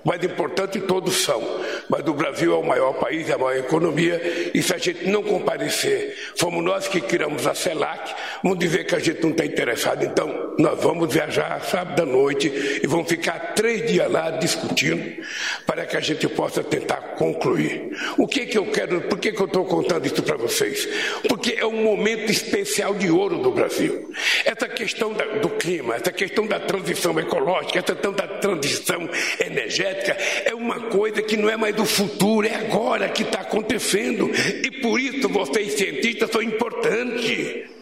Mais 0.04 0.24
importante 0.24 0.80
todos 0.82 1.24
são, 1.24 1.42
mas 1.90 2.08
o 2.08 2.14
Brasil 2.14 2.54
é 2.54 2.58
o 2.58 2.64
maior 2.64 2.94
país, 2.94 3.30
é 3.30 3.34
a 3.34 3.38
maior 3.38 3.58
economia, 3.58 4.52
e 4.54 4.62
se 4.62 4.74
a 4.74 4.78
gente 4.78 5.10
não 5.10 5.24
comparecer, 5.24 6.16
fomos 6.36 6.64
nós 6.64 6.88
que 6.88 7.02
criamos 7.02 7.48
a 7.48 7.56
CELAC, 7.56 8.14
vamos 8.44 8.60
dizer 8.60 8.86
que 8.86 8.96
a 8.96 9.00
gente 9.00 9.24
não 9.24 9.32
está 9.32 9.46
interessado. 9.46 10.04
Então, 10.06 10.54
nós 10.60 10.82
vamos 10.82 11.12
viajar 11.12 11.60
sábado 11.64 12.04
à 12.04 12.06
noite 12.06 12.80
e 12.84 12.88
vamos 12.88 13.08
ficar 13.10 13.54
três 13.56 13.90
dias 13.90 14.12
lá 14.12 14.30
discutindo 14.32 15.24
para 15.66 15.86
que 15.86 15.98
a 15.98 16.00
gente 16.00 16.28
possa 16.28 16.64
tentar 16.64 17.16
concluir. 17.18 17.92
O 18.18 18.28
que 18.28 18.46
que 18.46 18.58
eu 18.58 18.66
quero, 18.68 19.02
por 19.02 19.18
que, 19.20 19.32
que 19.32 19.42
eu 19.42 19.48
estou 19.48 19.66
contando 19.66 20.06
isso 20.06 20.22
para 20.22 20.38
vocês? 20.38 20.88
Porque 21.28 21.56
é 21.58 21.66
um 21.66 21.84
momento 21.84 22.32
especial 22.32 22.94
de 22.94 23.10
ouro 23.10 23.40
do 23.40 23.52
Brasil. 23.52 24.12
Essa 24.46 24.68
questão 24.68 25.14
do 25.42 25.50
clima, 25.50 25.95
essa 25.96 26.12
questão 26.12 26.46
da 26.46 26.60
transição 26.60 27.18
ecológica, 27.20 27.80
essa 27.80 27.94
questão 27.94 28.14
da 28.14 28.28
transição 28.28 29.10
energética, 29.40 30.16
é 30.46 30.54
uma 30.54 30.80
coisa 30.90 31.22
que 31.22 31.38
não 31.38 31.50
é 31.50 31.58
mais 31.58 31.76
do 31.76 31.86
futuro, 31.86 32.48
é 32.48 32.56
agora 32.56 33.10
que 33.10 33.24
está 33.24 33.42
acontecendo. 33.42 34.30
E 34.64 34.72
por 34.82 35.00
isso 35.00 35.28
vocês, 35.30 35.74
cientistas, 35.74 36.30
são 36.30 36.42
importantes. 36.42 37.76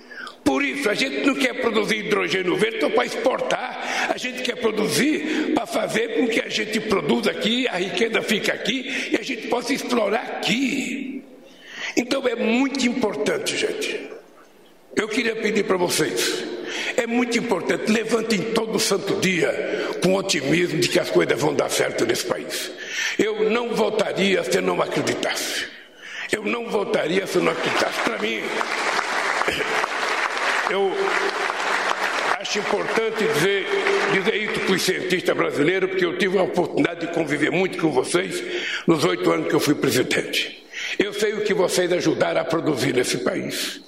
Por 0.43 0.63
isso, 0.63 0.89
a 0.89 0.93
gente 0.93 1.26
não 1.26 1.36
quer 1.36 1.54
produzir 1.62 1.99
hidrogênio 1.99 2.56
verde 2.56 2.82
só 2.82 2.89
para 2.89 3.06
exportar, 3.06 4.12
a 4.13 4.17
gente 4.17 4.41
quer 4.41 4.58
produzir 4.58 5.54
para 5.56 5.65
fazer 5.65 6.19
com 6.19 6.28
que 6.28 6.41
a 6.41 6.49
gente 6.49 6.82
produza 6.82 7.32
aqui, 7.32 7.67
a 7.69 7.78
riqueza 7.78 8.21
fique 8.21 8.52
aqui 8.52 9.10
e 9.12 9.17
a 9.17 9.23
gente 9.23 9.47
possa 9.47 9.73
explorar 9.73 10.21
aqui. 10.21 11.23
Então 11.95 12.28
é 12.28 12.36
muito 12.36 12.86
importante, 12.86 13.56
gente. 13.56 14.10
Eu 14.95 15.08
queria 15.08 15.36
pedir 15.36 15.63
para 15.63 15.78
vocês, 15.78 16.43
é 16.98 17.08
muito 17.08 17.38
importante, 17.38 17.92
levantem 17.92 18.40
todo 18.54 18.80
santo 18.80 19.16
dia 19.20 19.52
com 20.02 20.16
otimismo 20.16 20.80
de 20.80 20.90
que 20.90 21.00
as 21.00 21.10
coisas 21.10 21.40
vão 21.40 21.54
dar 21.54 21.70
certo 21.70 22.06
nesse 22.06 22.26
país. 22.26 22.72
Eu 23.18 23.50
não 23.50 23.74
votaria 23.74 24.44
se 24.44 24.60
não 24.62 24.82
acreditasse. 24.82 25.66
Eu 26.32 26.44
não 26.44 26.70
votaria 26.70 27.26
se 27.28 27.38
não 27.38 27.52
acreditasse. 27.52 28.00
Para 28.02 28.18
mim, 28.20 28.42
eu 30.70 30.92
acho 32.40 32.60
importante 32.60 33.24
dizer, 33.24 33.66
dizer 34.14 34.36
isso 34.36 34.60
para 34.62 34.76
os 34.76 34.82
cientistas 34.82 35.36
brasileiros, 35.36 35.90
porque 35.92 36.06
eu 36.06 36.18
tive 36.18 36.38
a 36.38 36.44
oportunidade 36.44 37.02
de 37.02 37.14
conviver 37.14 37.52
muito 37.52 37.78
com 37.78 37.92
vocês 37.92 38.44
nos 38.88 39.04
oito 39.04 39.32
anos 39.32 39.48
que 39.48 39.54
eu 39.54 39.60
fui 39.60 39.76
presidente. 39.76 40.64
Eu 40.98 41.14
sei 41.14 41.34
o 41.34 41.42
que 41.44 41.54
vocês 41.54 41.92
ajudaram 41.92 42.42
a 42.42 42.46
produzir 42.46 42.94
nesse 42.94 43.20
país. 43.20 43.82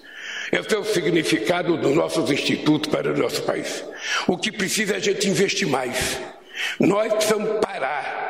Esse 0.51 0.75
é 0.75 0.77
o 0.77 0.83
significado 0.83 1.77
dos 1.77 1.95
nossos 1.95 2.29
institutos 2.29 2.91
para 2.91 3.11
o 3.11 3.17
nosso 3.17 3.41
país. 3.43 3.83
O 4.27 4.37
que 4.37 4.51
precisa 4.51 4.93
é 4.93 4.97
a 4.97 4.99
gente 4.99 5.27
investir 5.27 5.67
mais. 5.67 6.19
Nós 6.79 7.13
precisamos 7.13 7.59
parar 7.59 8.25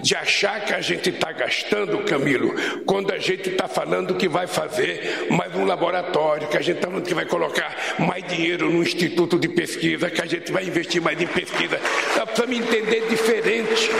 de 0.00 0.14
achar 0.14 0.64
que 0.64 0.72
a 0.72 0.80
gente 0.80 1.10
está 1.10 1.32
gastando, 1.32 1.98
Camilo, 2.04 2.54
quando 2.84 3.12
a 3.12 3.18
gente 3.18 3.50
está 3.50 3.68
falando 3.68 4.14
que 4.14 4.28
vai 4.28 4.46
fazer 4.46 5.26
mais 5.30 5.54
um 5.54 5.64
laboratório, 5.64 6.48
que 6.48 6.56
a 6.56 6.62
gente 6.62 6.76
está 6.76 6.88
falando 6.88 7.06
que 7.06 7.14
vai 7.14 7.26
colocar 7.26 7.74
mais 7.98 8.24
dinheiro 8.26 8.70
no 8.70 8.82
instituto 8.82 9.38
de 9.38 9.48
pesquisa, 9.48 10.10
que 10.10 10.22
a 10.22 10.26
gente 10.26 10.52
vai 10.52 10.64
investir 10.64 11.02
mais 11.02 11.20
em 11.20 11.26
pesquisa. 11.26 11.78
Nós 12.16 12.24
precisamos 12.24 12.56
entender 12.56 13.08
diferente. 13.08 13.90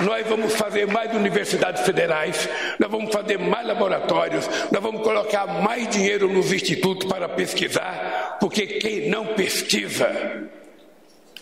Nós 0.00 0.26
vamos 0.26 0.54
fazer 0.54 0.86
mais 0.86 1.12
universidades 1.14 1.84
federais, 1.84 2.48
nós 2.78 2.90
vamos 2.90 3.12
fazer 3.12 3.38
mais 3.38 3.66
laboratórios, 3.66 4.48
nós 4.70 4.82
vamos 4.82 5.02
colocar 5.02 5.46
mais 5.46 5.88
dinheiro 5.88 6.28
nos 6.28 6.52
institutos 6.52 7.08
para 7.08 7.28
pesquisar, 7.28 8.36
porque 8.40 8.66
quem 8.66 9.08
não 9.08 9.26
pesquisa 9.34 10.48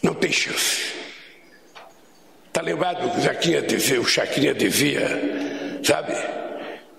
não 0.03 0.15
tem 0.15 0.33
chance. 0.33 0.95
Está 2.47 2.63
lembrado 2.63 3.19
o 3.19 3.21
Jaquinha 3.21 3.61
dizia, 3.61 4.01
o 4.01 4.07
Chacrinha 4.07 4.55
dizia, 4.55 5.81
sabe? 5.83 6.13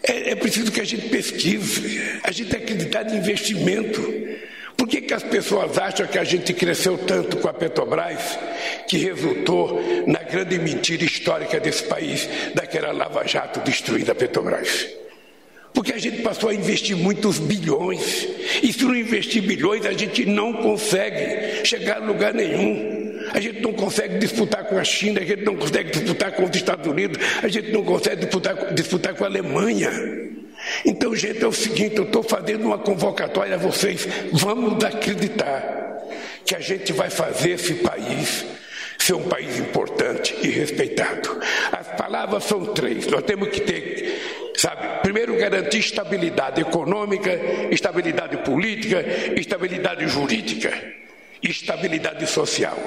É, 0.04 0.32
é 0.32 0.36
preciso 0.36 0.72
que 0.72 0.80
a 0.80 0.84
gente 0.84 1.10
pesquise, 1.10 2.20
a 2.24 2.32
gente 2.32 2.50
tem 2.52 2.62
acreditado 2.62 3.12
em 3.14 3.18
investimento. 3.18 4.02
Por 4.78 4.88
que, 4.88 5.02
que 5.02 5.14
as 5.14 5.24
pessoas 5.24 5.76
acham 5.78 6.06
que 6.06 6.20
a 6.20 6.24
gente 6.24 6.54
cresceu 6.54 7.00
tanto 7.00 7.38
com 7.38 7.50
a 7.50 7.54
Petrobras, 7.54 8.38
que 8.88 8.98
resultou 8.98 9.82
na 10.06 10.20
grande 10.20 10.60
mentira 10.60 11.04
histórica 11.04 11.60
desse 11.60 11.84
país, 11.84 12.30
daquela 12.54 12.92
Lava 12.92 13.28
Jato 13.28 13.60
destruindo 13.62 14.12
a 14.12 14.16
Petrobras? 14.16 14.88
Porque 15.74 15.94
a 15.94 15.98
gente 15.98 16.22
passou 16.22 16.50
a 16.50 16.54
investir 16.54 16.96
muitos 16.96 17.40
bilhões. 17.40 18.28
E 18.64 18.72
se 18.72 18.84
não 18.84 18.96
investir 18.96 19.42
bilhões, 19.42 19.86
a 19.86 19.94
gente 19.94 20.26
não 20.26 20.54
consegue 20.54 21.66
chegar 21.66 21.98
a 21.98 22.06
lugar 22.06 22.34
nenhum. 22.34 23.20
A 23.34 23.40
gente 23.40 23.62
não 23.62 23.74
consegue 23.74 24.20
disputar 24.20 24.64
com 24.66 24.78
a 24.78 24.84
China, 24.84 25.20
a 25.20 25.24
gente 25.24 25.44
não 25.44 25.56
consegue 25.56 25.92
disputar 25.92 26.32
com 26.32 26.46
os 26.46 26.56
Estados 26.56 26.88
Unidos, 26.88 27.20
a 27.44 27.48
gente 27.48 27.72
não 27.72 27.84
consegue 27.84 28.22
disputar, 28.22 28.74
disputar 28.74 29.14
com 29.16 29.24
a 29.24 29.28
Alemanha. 29.28 29.92
Então, 30.86 31.16
gente, 31.16 31.44
é 31.44 31.48
o 31.48 31.54
seguinte: 31.54 31.98
eu 31.98 32.04
estou 32.04 32.24
fazendo 32.24 32.66
uma 32.66 32.78
convocatória 32.78 33.56
a 33.56 33.58
vocês. 33.58 34.08
Vamos 34.32 34.84
acreditar 34.84 35.86
que 36.46 36.56
a 36.56 36.60
gente 36.60 36.94
vai 36.94 37.10
fazer 37.10 37.52
esse 37.52 37.76
país 37.76 38.46
ser 38.98 39.14
um 39.14 39.24
país 39.24 39.58
importante 39.58 40.36
e 40.42 40.50
respeitado. 40.50 41.40
As 41.72 41.88
palavras 41.96 42.44
são 42.44 42.74
três. 42.74 43.08
Nós 43.08 43.24
temos 43.24 43.50
que 43.50 43.62
ter, 43.62 44.52
sabe, 44.58 45.02
primeiro 45.02 45.38
garantir 45.38 45.80
estabilidade 45.80 46.60
econômica, 46.60 47.32
estabilidade 47.72 48.38
política, 48.38 49.06
estabilidade 49.38 50.08
jurídica, 50.08 50.74
estabilidade 51.42 52.28
social. 52.28 52.78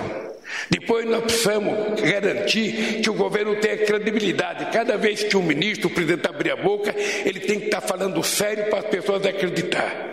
Depois 0.68 1.06
nós 1.06 1.22
precisamos 1.22 2.00
garantir 2.00 3.00
que 3.02 3.10
o 3.10 3.14
governo 3.14 3.56
tenha 3.56 3.78
credibilidade. 3.78 4.70
Cada 4.72 4.96
vez 4.96 5.22
que 5.22 5.36
um 5.36 5.42
ministro, 5.42 5.88
o 5.88 5.90
presidente 5.90 6.26
abrir 6.26 6.50
a 6.52 6.56
boca, 6.56 6.94
ele 7.24 7.40
tem 7.40 7.58
que 7.58 7.66
estar 7.66 7.80
falando 7.80 8.22
sério 8.22 8.66
para 8.66 8.80
as 8.80 8.86
pessoas 8.86 9.24
acreditar. 9.26 10.10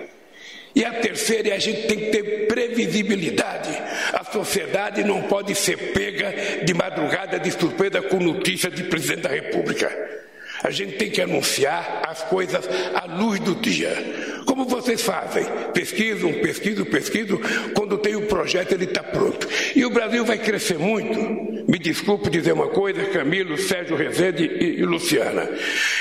E 0.76 0.86
a 0.86 0.94
terceira 0.94 1.50
é 1.50 1.54
a 1.54 1.60
gente 1.60 1.88
tem 1.88 1.98
que 1.98 2.06
ter 2.12 2.48
previsibilidade. 2.48 3.70
A 4.14 4.24
sociedade 4.24 5.04
não 5.04 5.24
pode 5.24 5.56
ser 5.56 5.76
pega 5.92 6.32
de 6.64 6.74
madrugada 6.74 7.40
de 7.40 7.50
surpresa 7.52 8.02
com 8.02 8.20
notícia 8.20 8.70
de 8.70 8.84
presidente 8.84 9.22
da 9.22 9.30
República. 9.30 10.18
A 10.64 10.72
gente 10.72 10.98
tem 10.98 11.10
que 11.10 11.22
anunciar 11.22 12.02
as 12.08 12.24
coisas 12.24 12.68
à 12.94 13.06
luz 13.06 13.40
do 13.40 13.56
dia. 13.56 14.44
Como 14.46 14.66
vocês 14.66 15.02
fazem? 15.02 15.46
Pesquisam, 15.74 16.34
pesquisam, 16.34 16.86
pesquisam. 16.86 17.40
Quando 17.76 17.98
tem 17.98 18.16
projeto, 18.38 18.74
ele 18.74 18.84
está 18.84 19.02
pronto. 19.02 19.48
E 19.76 19.84
o 19.84 19.90
Brasil 19.90 20.24
vai 20.24 20.38
crescer 20.38 20.78
muito. 20.78 21.18
Me 21.68 21.80
desculpe 21.80 22.30
dizer 22.30 22.52
uma 22.52 22.68
coisa, 22.68 23.04
Camilo, 23.06 23.58
Sérgio 23.58 23.96
Rezende 23.96 24.46
e, 24.46 24.80
e 24.80 24.86
Luciana. 24.86 25.50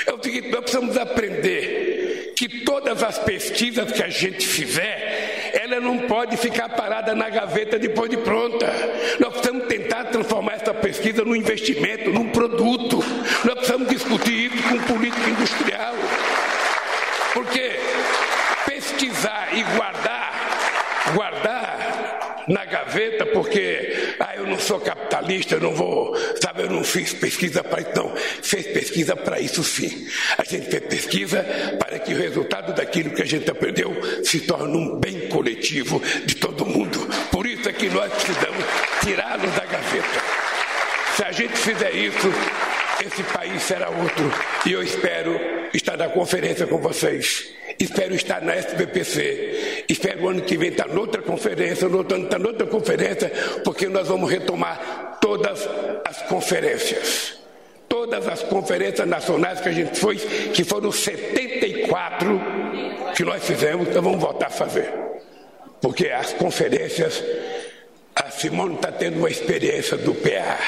É 0.05 0.13
o 0.13 0.21
seguinte: 0.21 0.49
nós 0.49 0.61
precisamos 0.61 0.97
aprender 0.97 2.33
que 2.37 2.63
todas 2.63 3.01
as 3.01 3.17
pesquisas 3.17 3.91
que 3.91 4.03
a 4.03 4.09
gente 4.09 4.47
fizer, 4.47 5.51
ela 5.59 5.79
não 5.79 5.97
pode 6.01 6.37
ficar 6.37 6.69
parada 6.69 7.15
na 7.15 7.27
gaveta 7.27 7.79
depois 7.79 8.07
de 8.07 8.17
pronta. 8.17 8.67
Nós 9.19 9.33
precisamos 9.33 9.65
tentar 9.65 10.05
transformar 10.05 10.53
essa 10.53 10.75
pesquisa 10.75 11.25
num 11.25 11.35
investimento, 11.35 12.11
num 12.11 12.29
produto. 12.29 13.03
Nós 13.43 13.55
precisamos 13.55 13.89
discutir 13.89 14.53
isso 14.53 14.63
com 14.69 14.77
política 14.93 15.27
industrial. 15.27 15.95
Porque 17.33 17.71
pesquisar 18.67 19.49
e 19.53 19.63
guardar, 19.75 20.33
guardar 21.15 21.77
na 22.47 22.63
gaveta, 22.63 23.25
porque 23.25 24.15
ah, 24.19 24.35
eu 24.35 24.47
não 24.47 24.57
sou 25.27 25.37
capitalista, 25.37 25.55
eu 25.55 25.61
não 25.61 25.75
vou, 25.75 26.15
sabe, 26.41 26.63
eu 26.63 26.69
não 26.69 26.83
fiz 26.83 27.13
pesquisa 27.13 27.63
para 27.63 27.81
isso, 27.81 27.91
não. 27.95 28.15
Fez 28.41 28.67
pesquisa 28.67 29.15
para 29.15 29.39
isso 29.39 29.63
sim. 29.63 30.07
A 30.37 30.43
gente 30.43 30.69
fez 30.69 30.83
pesquisa 30.83 31.43
para 31.77 31.99
que 31.99 32.13
o 32.13 32.17
resultado 32.17 32.73
daquilo 32.73 33.11
que 33.11 33.21
a 33.21 33.25
gente 33.25 33.49
aprendeu 33.49 33.93
se 34.23 34.41
torne 34.41 34.77
um 34.77 34.99
bem 34.99 35.27
coletivo 35.27 36.01
de 36.25 36.35
todo 36.35 36.65
mundo. 36.65 36.99
Por 37.31 37.45
isso 37.45 37.67
é 37.67 37.73
que 37.73 37.89
nós 37.89 38.11
precisamos 38.13 38.63
tirá-lo 39.03 39.47
da 39.51 39.65
gaveta. 39.65 40.21
Se 41.15 41.23
a 41.23 41.31
gente 41.31 41.57
fizer 41.57 41.93
isso, 41.93 42.27
esse 43.05 43.23
país 43.23 43.61
será 43.63 43.89
outro. 43.89 44.31
E 44.65 44.71
eu 44.71 44.81
espero 44.81 45.39
estar 45.73 45.97
na 45.97 46.07
conferência 46.09 46.65
com 46.65 46.77
vocês. 46.77 47.49
Espero 47.79 48.15
estar 48.15 48.41
na 48.41 48.53
SBPC. 48.53 49.85
Espero 49.89 50.29
ano 50.29 50.41
que 50.41 50.57
vem 50.57 50.69
estar 50.69 50.87
noutra 50.87 51.21
conferência, 51.21 51.87
no 51.87 51.99
outro 51.99 52.15
ano 52.15 52.25
estar 52.25 52.39
noutra 52.39 52.65
conferência, 52.65 53.31
porque 53.63 53.87
nós 53.87 54.07
vamos 54.07 54.29
retomar 54.29 55.06
todas 55.27 55.67
as 56.05 56.21
conferências. 56.21 57.37
Todas 57.89 58.27
as 58.27 58.43
conferências 58.43 59.05
nacionais 59.05 59.59
que 59.59 59.67
a 59.67 59.71
gente 59.73 59.99
foi, 59.99 60.15
que 60.15 60.63
foram 60.63 60.89
74 60.91 62.41
que 63.13 63.23
nós 63.25 63.43
fizemos, 63.43 63.87
nós 63.87 64.03
vamos 64.03 64.21
voltar 64.21 64.47
a 64.47 64.49
fazer. 64.49 64.89
Porque 65.81 66.07
as 66.07 66.31
conferências, 66.33 67.21
a 68.15 68.29
Simone 68.29 68.75
está 68.75 68.89
tendo 68.89 69.19
uma 69.19 69.29
experiência 69.29 69.97
do 69.97 70.15
PA. 70.15 70.59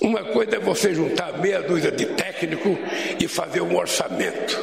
Uma 0.00 0.24
coisa 0.24 0.56
é 0.56 0.58
você 0.58 0.94
juntar 0.94 1.38
meia 1.38 1.60
dúzia 1.60 1.92
de 1.92 2.06
técnico 2.06 2.78
e 3.18 3.28
fazer 3.28 3.60
um 3.60 3.76
orçamento. 3.76 4.58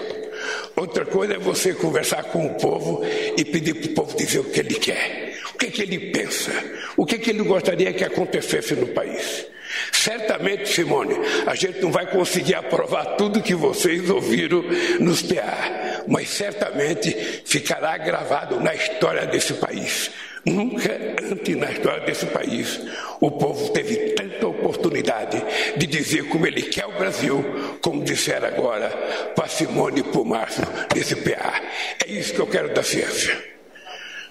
Outra 0.76 1.06
coisa 1.06 1.36
é 1.36 1.40
você 1.40 1.74
conversar 1.74 2.24
com 2.26 2.48
o 2.48 2.56
povo 2.56 3.04
e 3.38 3.46
pedir 3.46 3.76
para 3.76 3.92
o 3.92 3.94
povo 3.94 4.18
dizer 4.18 4.40
o 4.40 4.46
que 4.46 4.60
ele 4.60 4.76
quer, 4.76 5.27
o 5.58 5.60
que, 5.60 5.72
que 5.72 5.82
ele 5.82 6.12
pensa, 6.12 6.52
o 6.96 7.04
que, 7.04 7.18
que 7.18 7.32
ele 7.32 7.42
gostaria 7.42 7.92
que 7.92 8.04
acontecesse 8.04 8.76
no 8.76 8.86
país. 8.90 9.48
Certamente, 9.92 10.70
Simone, 10.70 11.16
a 11.48 11.56
gente 11.56 11.82
não 11.82 11.92
vai 11.92 12.06
conseguir 12.06 12.54
aprovar 12.54 13.16
tudo 13.18 13.42
que 13.42 13.56
vocês 13.56 14.08
ouviram 14.08 14.64
nos 15.00 15.24
PA, 15.24 16.04
mas 16.08 16.30
certamente 16.30 17.12
ficará 17.44 17.98
gravado 17.98 18.60
na 18.60 18.76
história 18.76 19.26
desse 19.26 19.56
país. 19.56 20.12
Nunca 20.46 20.96
antes 21.24 21.58
na 21.58 21.72
história 21.72 22.06
desse 22.06 22.28
país 22.28 22.80
o 23.20 23.32
povo 23.32 23.70
teve 23.72 24.12
tanta 24.12 24.48
oportunidade 24.48 25.44
de 25.76 25.88
dizer 25.88 26.30
como 26.30 26.46
ele 26.46 26.62
quer 26.62 26.86
o 26.86 27.00
Brasil, 27.00 27.44
como 27.82 28.04
disseram 28.04 28.48
agora 28.48 28.90
para 29.36 29.48
Simone 29.48 30.02
e 30.02 30.04
para 30.04 30.22
o 30.22 30.24
Márcio 30.26 30.64
desse 30.94 31.16
PA. 31.16 31.64
É 32.06 32.12
isso 32.12 32.36
que 32.36 32.40
eu 32.40 32.48
quero 32.48 32.72
da 32.76 32.84
ciência. 32.84 33.57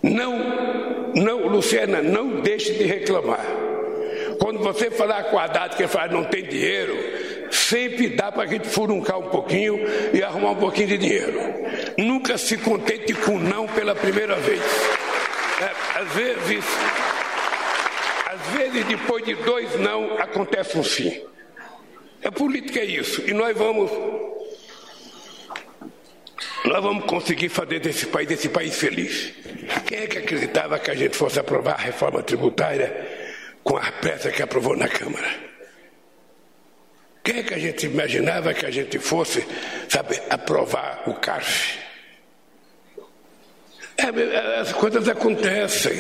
Não, 0.03 1.13
não, 1.15 1.49
Luciana, 1.49 2.03
não 2.03 2.41
deixe 2.41 2.73
de 2.75 2.85
reclamar. 2.85 3.45
Quando 4.39 4.61
você 4.61 4.91
falar 4.91 5.25
com 5.25 5.39
a 5.39 5.45
Haddad 5.45 5.77
que 5.77 5.87
fala 5.87 6.13
não 6.13 6.25
tem 6.25 6.45
dinheiro, 6.45 6.95
sempre 7.51 8.11
dá 8.11 8.31
para 8.31 8.45
a 8.45 8.47
gente 8.47 8.69
furuncar 8.69 9.19
um 9.19 9.29
pouquinho 9.29 9.79
e 10.13 10.23
arrumar 10.23 10.51
um 10.51 10.57
pouquinho 10.57 10.89
de 10.89 10.99
dinheiro. 10.99 11.41
Nunca 11.97 12.37
se 12.37 12.57
contente 12.59 13.15
com 13.15 13.39
não 13.39 13.67
pela 13.67 13.95
primeira 13.95 14.37
vez. 14.37 14.63
É, 15.61 16.01
às 16.01 16.13
vezes, 16.13 16.65
às 18.27 18.59
vezes 18.59 18.85
depois 18.85 19.25
de 19.25 19.35
dois 19.35 19.79
não 19.81 20.19
acontece 20.19 20.79
um 20.79 20.85
sim. 20.85 21.23
A 22.23 22.31
política 22.31 22.81
é 22.81 22.85
isso. 22.85 23.23
E 23.27 23.33
nós 23.33 23.57
vamos 23.57 23.91
nós 26.65 26.83
vamos 26.83 27.05
conseguir 27.05 27.49
fazer 27.49 27.79
desse 27.79 28.07
país, 28.07 28.29
desse 28.29 28.49
país 28.49 28.77
feliz. 28.77 29.33
Quem 29.87 29.99
é 29.99 30.07
que 30.09 30.19
acreditava 30.19 30.81
que 30.81 30.91
a 30.91 30.95
gente 30.95 31.17
fosse 31.17 31.39
aprovar 31.39 31.75
a 31.75 31.83
reforma 31.83 32.21
tributária 32.21 32.93
com 33.63 33.77
a 33.77 33.93
pressa 33.93 34.33
que 34.33 34.43
aprovou 34.43 34.77
na 34.77 34.89
Câmara? 34.89 35.29
Quem 37.23 37.39
é 37.39 37.43
que 37.45 37.55
a 37.55 37.59
gente 37.59 37.87
imaginava 37.87 38.53
que 38.53 38.67
a 38.67 38.71
gente 38.71 38.99
fosse, 38.99 39.47
sabe, 39.89 40.21
aprovar 40.29 41.05
o 41.07 41.15
CARF? 41.15 41.79
É, 43.97 44.59
as 44.61 44.73
coisas 44.73 45.09
acontecem. 45.09 45.97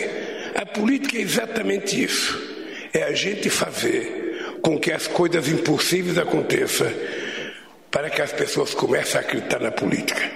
A 0.56 0.66
política 0.66 1.16
é 1.18 1.20
exatamente 1.20 2.02
isso. 2.02 2.56
É 2.92 3.04
a 3.04 3.12
gente 3.12 3.48
fazer 3.48 4.58
com 4.62 4.80
que 4.80 4.90
as 4.90 5.06
coisas 5.06 5.48
impossíveis 5.48 6.18
aconteçam 6.18 6.88
para 7.96 8.10
que 8.10 8.20
as 8.20 8.30
pessoas 8.30 8.74
comecem 8.74 9.18
a 9.18 9.22
acreditar 9.22 9.58
na 9.58 9.70
política. 9.70 10.30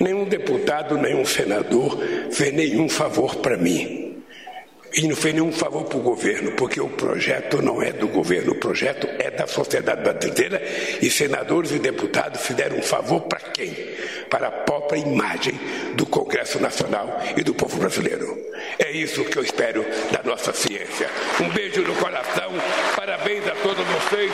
Nenhum 0.00 0.24
deputado, 0.24 0.96
nenhum 0.96 1.26
senador 1.26 1.98
fez 2.30 2.54
nenhum 2.54 2.88
favor 2.88 3.36
para 3.36 3.58
mim. 3.58 4.24
E 4.94 5.06
não 5.06 5.14
fez 5.14 5.34
nenhum 5.34 5.52
favor 5.52 5.84
para 5.84 5.98
o 5.98 6.00
governo, 6.00 6.52
porque 6.52 6.80
o 6.80 6.88
projeto 6.88 7.60
não 7.60 7.82
é 7.82 7.92
do 7.92 8.08
governo, 8.08 8.52
o 8.52 8.54
projeto 8.54 9.06
é 9.18 9.30
da 9.30 9.46
sociedade 9.46 10.00
brasileira 10.00 10.62
e 11.02 11.10
senadores 11.10 11.72
e 11.72 11.78
deputados 11.78 12.40
fizeram 12.46 12.78
um 12.78 12.82
favor 12.82 13.20
para 13.20 13.40
quem? 13.40 13.76
Para 14.30 14.48
a 14.48 14.50
própria 14.50 14.98
imagem 14.98 15.60
do 15.94 16.06
Congresso 16.06 16.58
Nacional 16.60 17.20
e 17.36 17.42
do 17.42 17.52
povo 17.52 17.76
brasileiro. 17.76 18.38
É 18.78 18.90
isso 18.90 19.22
que 19.26 19.36
eu 19.36 19.42
espero 19.42 19.84
da 20.10 20.22
nossa 20.22 20.50
ciência. 20.54 21.10
Um 21.42 21.50
beijo 21.50 21.82
no 21.82 21.94
coração, 21.96 22.52
parabéns 22.96 23.46
a 23.48 23.54
todos 23.56 23.86
vocês. 23.86 24.32